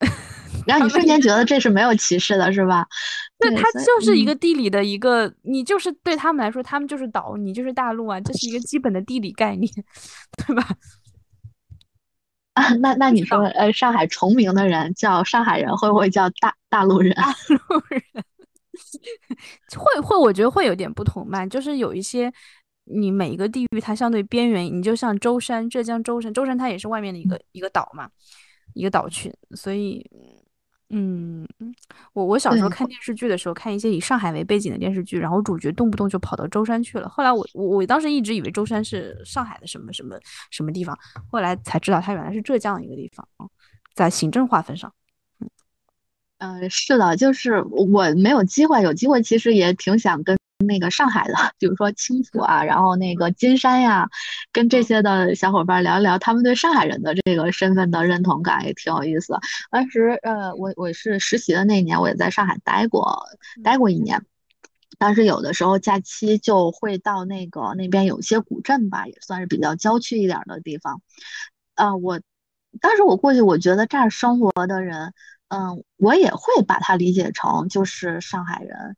[0.66, 2.86] 然后你瞬间觉得这是没有歧视的，是吧？
[3.38, 9.72] 对，它就是一个地理的一个，你就是对他们来说，他们就是岛，你就是大陆啊，这是一个基本的地理概念，
[10.46, 10.68] 对吧？
[12.54, 17.12] 啊，那那你说，呃，上海崇明的人叫上海人，会不会叫大大陆人？
[17.14, 18.02] 大陆人
[19.76, 22.32] 会会，我觉得会有点不同吧，就是有一些。
[22.84, 28.10] 你每一个地域，它相对边缘，你就像舟山，浙江舟山，舟山它也是外面的一个一个岛嘛，
[28.74, 29.32] 一个岛群。
[29.54, 30.04] 所以，
[30.94, 31.48] 嗯，
[32.12, 37.08] 我我小时候看电视剧的时候，看一些以上海为背景的电视剧，然后主角动不动就跑到舟山去了。
[37.08, 40.14] 后来我我我当时一直以为舟山是上海的什么什么
[40.50, 40.98] 什么地方，
[41.30, 43.46] 后来才知道它原来是浙江的一个地方啊，
[43.94, 44.92] 在行政划分上。
[46.36, 50.36] 嗯，是的，就是我没有机会，有机会其实也挺想跟。
[50.66, 54.08] 那个上海的， 比如说青浦啊，然后那个金山呀，
[54.52, 59.34] 跟这些的小伙伴聊一聊，他们对上海人的这个身份的认同感也挺有意思。
[59.70, 63.26] 当时，呃，我我是实习的那一年，我也在上海待过，
[63.62, 64.24] 待过一年。
[64.98, 71.00] 当时有的时候假期就会到那个那边有些古镇吧，也算是比较郊区一点的地方。
[71.74, 72.20] 呃，我
[72.80, 75.12] 当时我过去，我觉得这儿生活的人，
[75.48, 78.96] 嗯，我也会把它理解成就是上海人。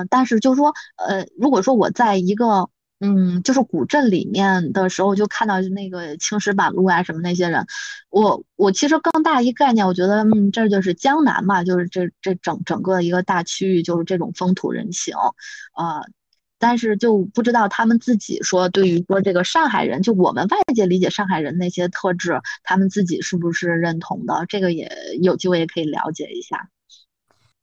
[0.00, 2.68] 嗯，但是就是说，呃，如果说我在一个，
[3.00, 7.66] 嗯，就是古镇里面的时候，就看到那个青石板路啊什么那些人，
[8.08, 15.14] 我我其实更大一概念，我觉得，嗯，这就是江南嘛，就是这这整整个一个大区域，就是这种风土人情，
[15.72, 16.02] 啊，
[16.58, 24.46] 但是就不知道他们自己说，对于说这个上海人，就我们外界理解上海人那些特质，他们自己是不是认同的？
[24.48, 24.90] 这个也
[25.20, 26.70] 有机会也可以了解一下。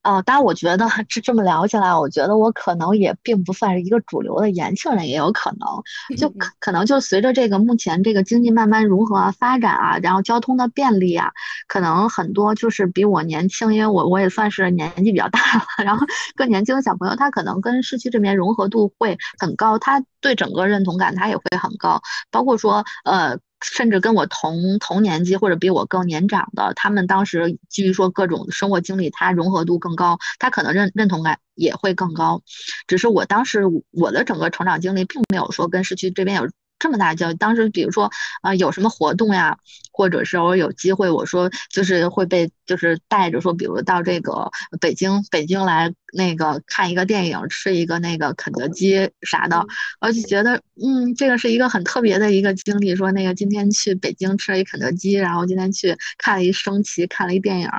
[0.03, 5.69] 哦，当然，我觉得 这这么聊起来，我觉得我可能也并不算是一个主流的延庆人，也有可能，
[6.17, 11.31] 就 可可能就随着这个目前这个经济慢慢融合发展啊，然后交通的便利啊，
[11.67, 23.37] 可能很多就是比我年轻，因为我我也算是年纪比较大了，然后更年轻的小朋友，他可能跟市区这边融合度会很高，他对整个认同感他也会很高，包括说呃。
[23.61, 32.41] 甚至跟我同同年纪或者比我更年长的，他们当时基于说各种生活经历，他融合度更高，他可能认认同感也会更高。
[32.87, 36.49] 只是我当时我的整个成长经历并没有说跟市区这边有。
[36.81, 38.09] 这么大交集，当时比如说
[38.41, 39.57] 啊，有什么活动呀，
[39.93, 49.63] 或者是我有机会，我说就是会被就是带着说，比如到这个北京，北京来那个看一个电影，吃一个那个肯德基啥的，
[50.01, 52.95] 我就觉得嗯，这个是一个很特别的一个经历。
[52.95, 57.69] 说那个今天去北京吃了一肯德基，然后今天去看了一升旗，看了一电影，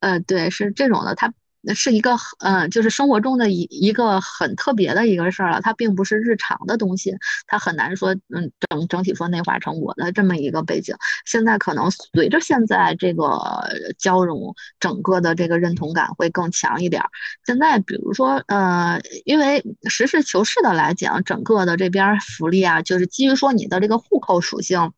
[0.00, 1.32] 呃，对，是这种的，他。
[1.66, 7.14] 那是一个嗯，就是生活中的一一个很特别的一个事儿了，它并不是日常的东西，
[7.46, 10.94] 它很难说嗯整整体说内化成我的这么一个背景。
[11.24, 13.40] 现在可能随着现在这个
[13.98, 17.02] 交融，整个的这个认同感会更强一点。
[17.46, 24.92] 现在比如说呃，因为实事求是的来讲，整个的这边福利啊，就是基于说你的这个户口属性。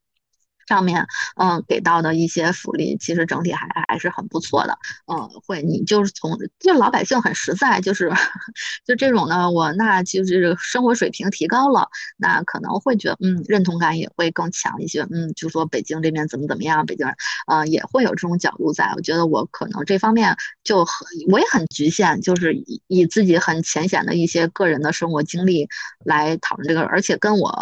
[0.67, 1.07] 上面
[1.37, 4.79] 嗯给到的一些福利，其实整体还还是很不错的。
[5.07, 8.13] 嗯，会你就是从就老百姓很实在，就是
[8.85, 15.03] 就这种呢，我那就是生活水平提高了，那可能会觉得嗯认同感也会更强一些。
[15.11, 18.93] 嗯，就说北京这边怎么怎么样，北京人嗯也会有这种角度在。
[18.97, 25.69] 我觉得我可能这方面就很我也很局限，就是以以自己很浅显的一些个人的生活经历
[26.05, 27.53] 来讨论这个，而且跟我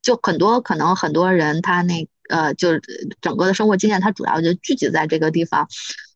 [0.00, 2.08] 就很多可能很多人他那。
[2.32, 2.82] 呃，就是
[3.20, 5.68] 整个的生活经验，它主要就聚集在这个地方。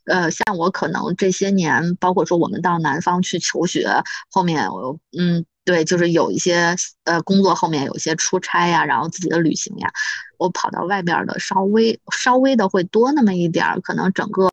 [0.07, 3.87] 呃，像我可能这些年，包括说我们到南方去求学，
[4.31, 9.91] 后面我嗯，对，就是有一些呃工作后面有一些出差呀，然后自己的旅行呀，
[10.39, 14.49] 我跑到外边的稍微稍微的会多那么一点儿，可能整个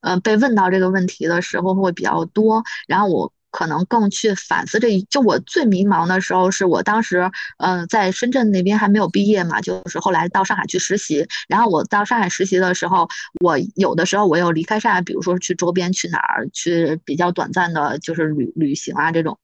[0.00, 3.32] 呃被问到这个问题的时候会比较多，然后我。
[3.56, 11.26] 可能更去反思这一，就我最迷茫的时候，是我当时，嗯，在深圳那边还没有毕业嘛，就是后来到上海去实习。
[11.48, 13.08] 然后我到上海实习的时候，
[13.40, 19.38] 我有的时候我又离开上海，比如说去周边去哪儿，去比较短暂的，就是旅旅行啊这种。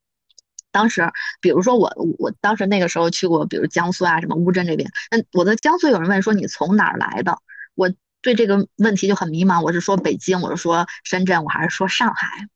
[0.71, 1.11] 当时，
[1.41, 4.91] 比如说我，我当时那个时候去过，比如江苏啊，什么乌镇这边。
[5.09, 7.39] 嗯，我在江苏有人问说你从哪儿来的，
[7.75, 7.91] 我
[8.21, 9.63] 对这个问题就很迷茫。
[9.63, 12.47] 我是说北京，我是说深圳，我还是说上海？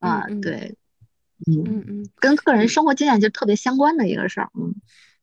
[0.00, 0.76] 嗯，对。
[1.46, 4.50] 嗯嗯嗯，跟个人生活经验就特别相关的一个事儿。
[4.58, 4.74] 嗯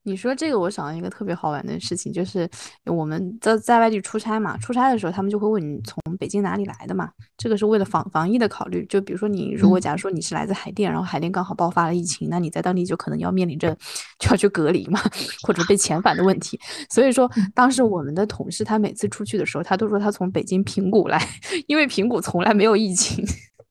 [0.03, 2.49] 你说这个，我想到一个特别好玩的事情，就是
[2.86, 8.86] 我们在在外地出差嘛，出差的时候他们就会问你从北京哪里来的嘛，这个是为了防防疫的考虑。
[8.86, 13.76] 就比如说你如果假如说你是来自海淀，然后海淀刚好爆发了疫情，那你在当地就可能要面临着
[14.18, 14.97] 就要去隔离嘛，
[15.43, 16.57] 或者被遣返的问题。
[16.89, 21.22] 所以说当时我们的同事他每次出去的时候，他都说他从北京平谷来，
[21.68, 23.28] 因为平谷从来没有疫情。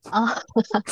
[0.09, 0.33] 啊，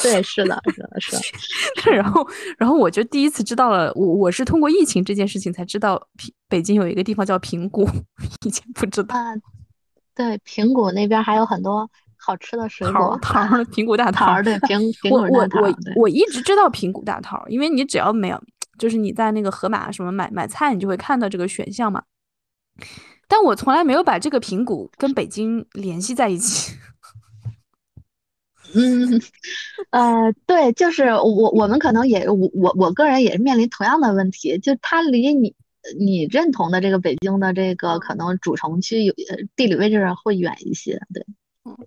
[0.02, 1.92] 对，是的，是的，是的。
[1.96, 7.88] 然后，然后我就第一次知道了，我我是通过疫情这件事情才知道，平北京有一个地方叫平谷，
[8.46, 9.16] 以前不知道。
[10.14, 14.44] 对，平谷那边还有很多好吃的水果，桃儿，平谷大 桃儿。
[14.44, 15.62] 对，平平谷大桃。
[15.62, 18.42] 我我我一直知道平谷大桃，因为你只要没有，
[18.78, 22.04] 就是你在那个盒马什么买买菜，你就会看到这个选项嘛。
[23.28, 26.78] 但我从来没有把这个平谷跟北京联系在一起。
[28.76, 29.22] 嗯，
[29.92, 35.56] 呃，对，就是我，我们可能也，我我我个人也是面临同样的问题，就它离你
[35.98, 39.14] 你认同的这个北京的这个可能主城区有
[39.56, 41.26] 地理位置上会远一些，对，
[41.64, 41.78] 嗯，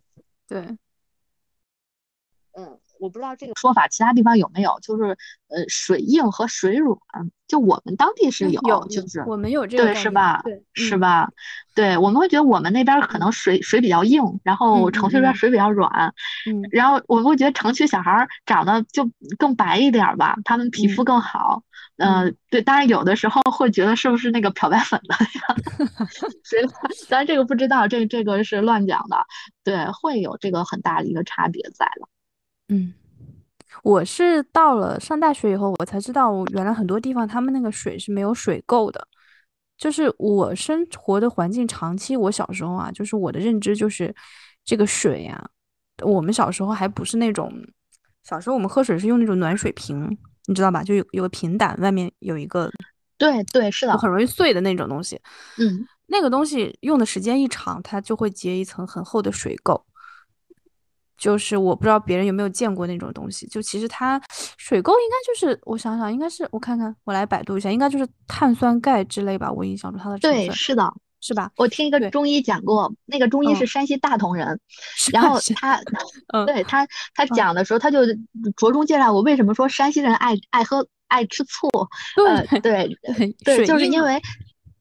[0.49, 0.78] 对，
[2.53, 2.78] 嗯。
[3.01, 5.16] 我不知道这个说法其他地方有没有，就是
[5.49, 6.99] 呃水硬和水软，
[7.46, 10.40] 就我们当地是有，就是我们有这个对是吧？
[10.42, 11.30] 对是吧？
[11.74, 16.12] 对，我们会觉得我们那边可能水水比较硬，然后城区这边水比较软，
[16.46, 21.62] 嗯，然后我们会觉得城区小孩长得就更白一点吧，他们皮肤更好，
[21.99, 25.99] 嗯，对，当然有的时候会觉得是不是那个漂白粉的呀？
[26.42, 26.59] 谁？
[27.09, 29.24] 咱这个不知道，这这个是乱讲的，
[29.62, 32.09] 对，会有这个很大的一个差别在了。
[32.68, 32.92] 嗯，
[33.82, 39.08] 我是到了上大学以后，我才知道原来很多地方他们那个水是没有水垢的。
[39.76, 44.12] 就是我生活的环境长期，我小时候啊，就是我的认知就是
[44.64, 45.50] 这个水呀，
[46.02, 47.48] 我们小时候还不是那种，
[48.24, 50.82] 小时候我们喝水是用那种暖水瓶，你知道吧？
[50.82, 52.68] 就有有个瓶胆，外面有一个，
[53.16, 55.20] 对对是的，很容易碎的那种东西。
[55.58, 59.80] 嗯，那个东西用的时间一长，它就会结一层很厚的水垢。
[61.18, 64.20] 就是我不知道别人有没有见过那种东西，就其实它
[64.56, 71.50] 水垢应该就是我想想应该是我看看我来百度一下，应该就是碳酸钙之类吧，我印象中它的成分对是的，是吧？
[71.56, 74.60] 我听一个中医讲过，那个中医是山西大同人，
[75.12, 75.80] 然后他
[76.46, 78.06] 对他他讲的时候他就
[78.56, 81.68] 着重介绍我为什么说山西人爱爱喝爱吃醋，
[82.14, 82.96] 对对
[83.42, 84.22] 对，就是因为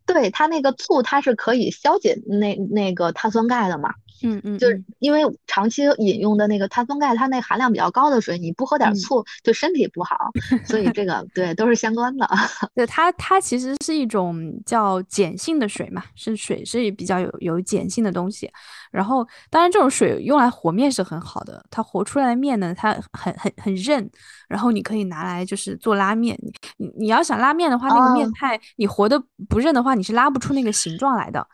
[0.05, 3.91] 对他那个醋它是可以消解那那个碳酸钙的嘛。
[4.23, 10.15] 嗯嗯，就是因为长期饮用的那个碳酸钙，它那含量比较高的水，你不喝点醋对身体不好，
[10.65, 12.27] 所以这个对都是相关的。
[12.73, 18.49] 对它，它其实是一种叫碱性的水嘛，是水是比较有有碱性的东西。
[18.91, 24.09] 然后当然这种水用来和面是很好的，它和出来的面呢，它很很很韧，
[24.47, 26.37] 然后你可以拿来就是做拉面。
[26.77, 31.45] 你你要想拉面的话，那个面太你和的不韧的话，你是拉不出那个形状来的。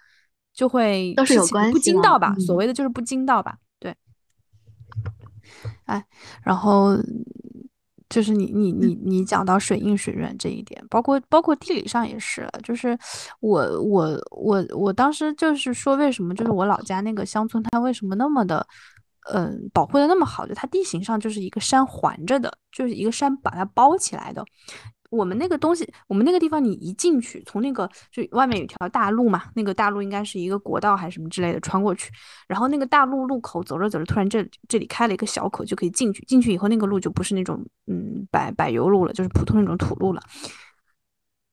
[0.53, 2.35] 就会都是有关系，不筋道吧？
[2.45, 3.57] 所谓的就是不筋道吧？
[3.79, 3.95] 对。
[5.85, 6.03] 哎，
[6.43, 6.95] 然后
[8.09, 12.47] 就是你你你你讲到水硬水软这一点，包括包括地理上也是。
[12.63, 12.97] 就是
[13.39, 18.65] 我我我我当时就是说，为什么就是我老家那个乡村，它为什么那么的
[19.31, 20.45] 嗯保护的那么好？
[20.45, 24.45] 就它地形上就是一个山环着的，就是一个山把它包起来的。
[25.13, 32.11] 我们那个东西，我们那个地方，你一进去，从那个就外面有条大路嘛，那个大路应该是一个国道还是什么之类的，穿过去，
[32.47, 36.23] 然后那个大路路口走着走着，突然这这里开了一个小口，就可以进去。
[36.25, 40.21] 进去以后，那个路就不是那种嗯柏柏油路了，就是普通那种土路了。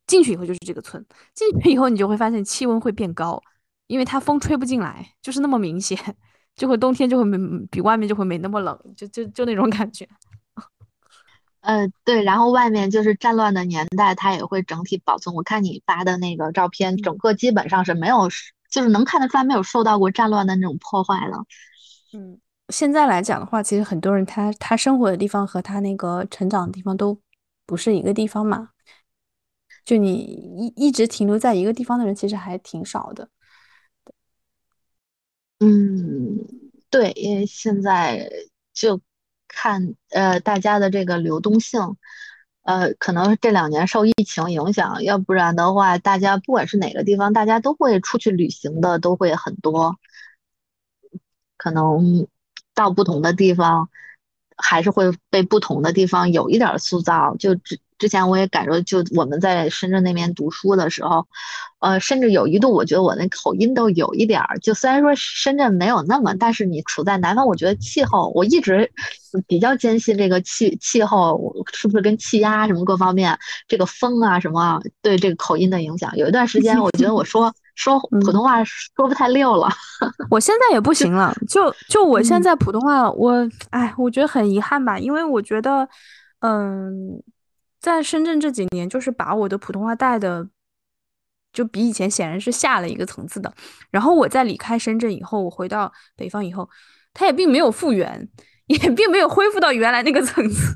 [0.07, 1.05] 进去以后就是这个村，
[1.35, 3.41] 进去以后你就会发现气温会变高，
[3.87, 5.97] 因为它风吹不进来，就是那么明显，
[6.57, 7.39] 就会冬天就会没
[7.71, 10.09] 比外面就会没那么冷，就就就那种感觉。
[11.61, 15.35] 呃，对，然后外面就是战乱的年代，它也会整体保存。
[15.37, 18.31] 我看你发的那个照片，整个基本上是没有，
[18.71, 21.45] 就是能看得出来没有受到过战乱的那种破坏了。
[22.15, 22.41] 嗯，
[22.71, 27.21] 现在来讲的话，其实很多人他他生活的地方和他那个成长的地方都
[27.67, 28.71] 不是一个地方嘛。
[29.85, 33.29] 就你一一直停留在一个地方的人，其实还挺少的。
[35.59, 36.39] 嗯，
[36.89, 38.31] 对，因为现在
[38.73, 38.99] 就。
[39.53, 41.97] 看，呃，大家的这个流动性，
[42.63, 49.99] 呃，可能这两年受疫情影响，要不然的话，大家不管是哪个地方，大家都会出去旅行的，都会很多。
[51.57, 52.27] 可能
[52.75, 53.91] 到不同的地方，
[54.57, 57.37] 还是会被不同的地方有一点塑造。
[57.37, 61.25] 就只之前我也感受，就我们在深圳那边读书的时候，
[61.81, 68.91] 呃，甚至有一度我觉得我那口音都有一点儿，就虽然说深圳没有那么，但是你处在南方，我觉得气候，我一直
[69.47, 73.39] 比较坚信这个气气候是不是跟气压什么各方面，
[73.69, 76.11] 这个风啊什么对这个口音的影响。
[76.17, 79.69] 有一段时间，我觉得我说 说普通话说不太溜了，
[80.31, 85.87] 我现在也不行了，就就我现在普通话，我哎，我觉得很遗憾吧，因为我觉得。
[86.43, 87.23] 嗯，
[87.81, 90.47] 在深圳这几年，就是把我的普通话带的，
[91.53, 93.53] 就比以前显然是下了一个层次的。
[93.91, 96.69] 然后我在离开深圳以后，我回到北方以后，
[97.15, 98.29] 它也并没有复原，
[98.69, 100.75] 也并没有恢复到原来那个层次。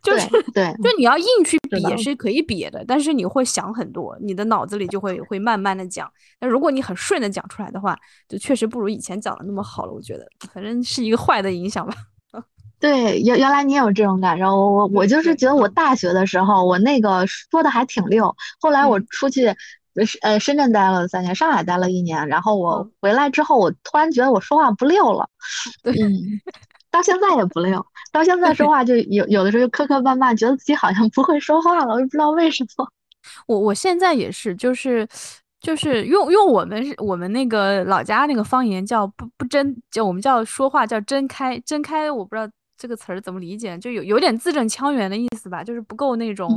[0.00, 6.10] 就是对，就你要硬去比也是可以比的，但是你会想很多，你的脑子里就会会慢慢的讲。
[6.40, 7.98] 那如果你很顺的讲出来的话，
[8.28, 9.92] 就确实不如以前讲的那么好了。
[9.92, 11.94] 我觉得，反正是一个坏的影响吧。
[12.80, 19.52] 对，原原来你也有这种感受，我我我就是觉得我大学的时候我那个说的还挺溜，后来我出去，
[20.22, 25.28] 呃深圳待了三年，上海待了一年，然后我回来之后，我突然觉得我说话不溜了，
[25.82, 25.92] 嗯，
[26.90, 32.88] 到现在也不溜，到现在说话就有有的时候就磕磕绊绊，觉得自己好像不会说话了，我也不知道为什么。
[33.48, 35.06] 我我现在也是，就是
[35.60, 42.48] 就是用用我们我们那个老家那个方言叫不不真，就我们叫说话叫真开真开，我不知道。
[42.78, 43.76] 这个词儿怎么理解？
[43.78, 46.48] 就有有点字正腔圆的意思吧，就是不够那种，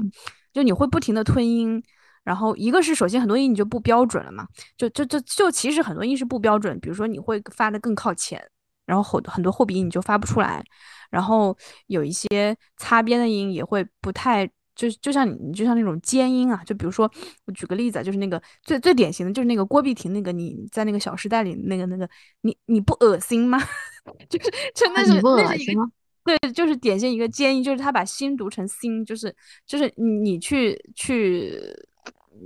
[0.53, 1.82] 就你会不停的吞音，
[2.24, 4.47] 然后一个是首先很多音你就不标准了嘛，
[4.78, 8.39] 就就就就其实很多音是不标准，比如说你会发的更靠前，
[8.86, 10.63] 然后后很多后鼻音你就发不出来，
[11.09, 11.57] 然后
[11.88, 17.11] 有一些擦边的音也会不太，就就像你就像那种尖音啊，就比如说
[17.45, 22.07] 我举个例子啊，就是那个最最典型的就是那个郭碧婷那个你在那个小时代里那个那个
[22.41, 23.57] 你你不恶心吗？
[24.30, 25.82] 就是真的是那是一个。
[26.24, 31.59] 对，就是典型一个建议，就是他把心读成心，就是就是你去去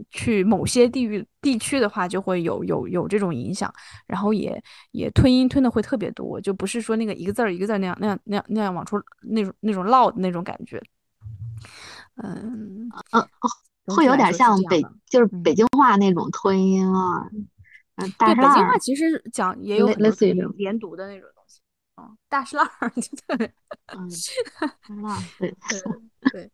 [0.09, 3.73] 去某些地域地区的话，就会有有有这种影响，
[4.07, 4.61] 然后也
[4.91, 10.81] 也吞音吞的会特别多，就不是说那个一个字儿一个字儿那样那样那样那样往出那种那种唠的那种感觉。
[12.23, 13.27] 嗯嗯，
[13.93, 17.27] 会有点像北就是北京话那种吞音啊。
[17.97, 21.29] 嗯，对，北京话其实讲也有类似于连读的那种。
[21.95, 22.91] 哦，大石烂 儿，
[23.37, 23.51] 对，
[23.95, 24.09] 嗯，
[25.01, 25.55] 浪，对，
[26.31, 26.51] 对，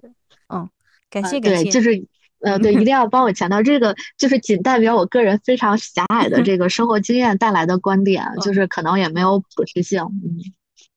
[0.00, 0.10] 对，
[0.48, 0.68] 嗯，
[1.10, 2.06] 感谢感谢，就是，
[2.40, 10.00] 呃，对，一定要帮我强调这个，就是仅代表我个人非常狭隘的这个生活经验带来的观点，就是可能也没有普适性，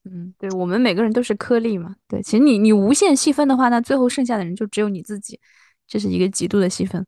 [0.05, 5.39] 嗯，嗯，对我们每个人都是颗粒嘛，对，其实你你无限细分的话，那最后剩下的人就只有你自己，
[5.87, 7.03] 这是一个极度的细分。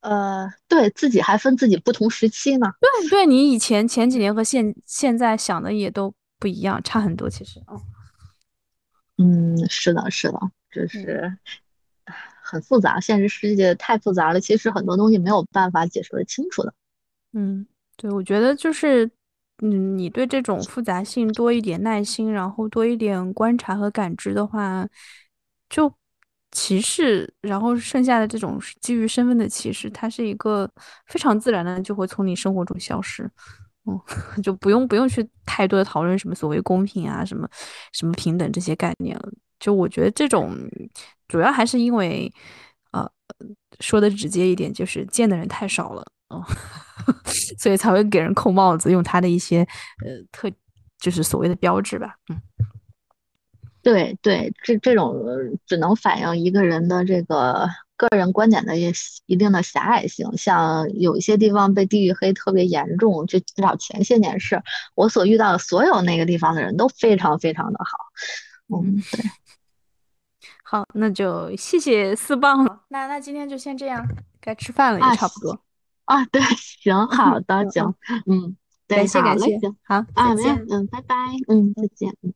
[0.00, 2.72] 呃，对自己还分自己不同时期呢。
[2.80, 7.28] 对，对你以前前几年和现现在想的也都不一样，差很多。
[7.28, 7.60] 其实，
[9.18, 10.38] 嗯，是的，是的，
[10.72, 11.36] 就是
[12.42, 14.40] 很复杂，现实世界太复杂了。
[14.40, 16.72] 其实很多东西没有办法解释的清楚的。
[17.34, 19.04] 嗯，对，我觉得就是，
[19.62, 24.88] 嗯，你对这种复杂性多一点耐心，然后多一点观察和感知的话，
[25.68, 25.92] 就。
[26.52, 30.68] 歧视，然后剩下的这种基于身份的歧视，它是一个
[31.06, 33.30] 非常自然的，就会从你生活中消失，
[33.86, 34.00] 嗯，
[34.42, 37.48] 就不用不用去太多的讨论什么所谓公平啊，什么
[37.92, 39.28] 什么平等这些概念了。
[39.58, 40.56] 就我觉得这种
[41.28, 42.32] 主要还是因为，
[42.92, 43.08] 呃，
[43.80, 46.42] 说的直接一点，就是见的人太少了，嗯，
[47.58, 49.60] 所以才会给人扣帽子，用他的一些
[50.04, 50.50] 呃特，
[50.98, 52.40] 就是所谓的标志吧，嗯。
[53.82, 55.14] 对对，这这种
[55.66, 58.92] 只能反映一个人的这个个人观点的一
[59.26, 60.36] 一定的狭隘性。
[60.36, 64.62] 像有一些地方被地域黑特别严重，就至少前些年是
[64.94, 67.96] 我所遇到的所有那个地方的人都非常非常的好。
[68.76, 69.20] 嗯，对。
[70.62, 72.82] 好，那就谢谢四棒了。
[72.88, 74.06] 那那今天就先这样，
[74.40, 75.60] 该吃饭了也差不多。
[76.04, 77.94] 啊，对，行，好 的，行，
[78.26, 78.56] 嗯，
[78.86, 81.14] 感谢感谢，好，啊，没有，嗯，拜拜，
[81.48, 82.32] 嗯，再见，嗯。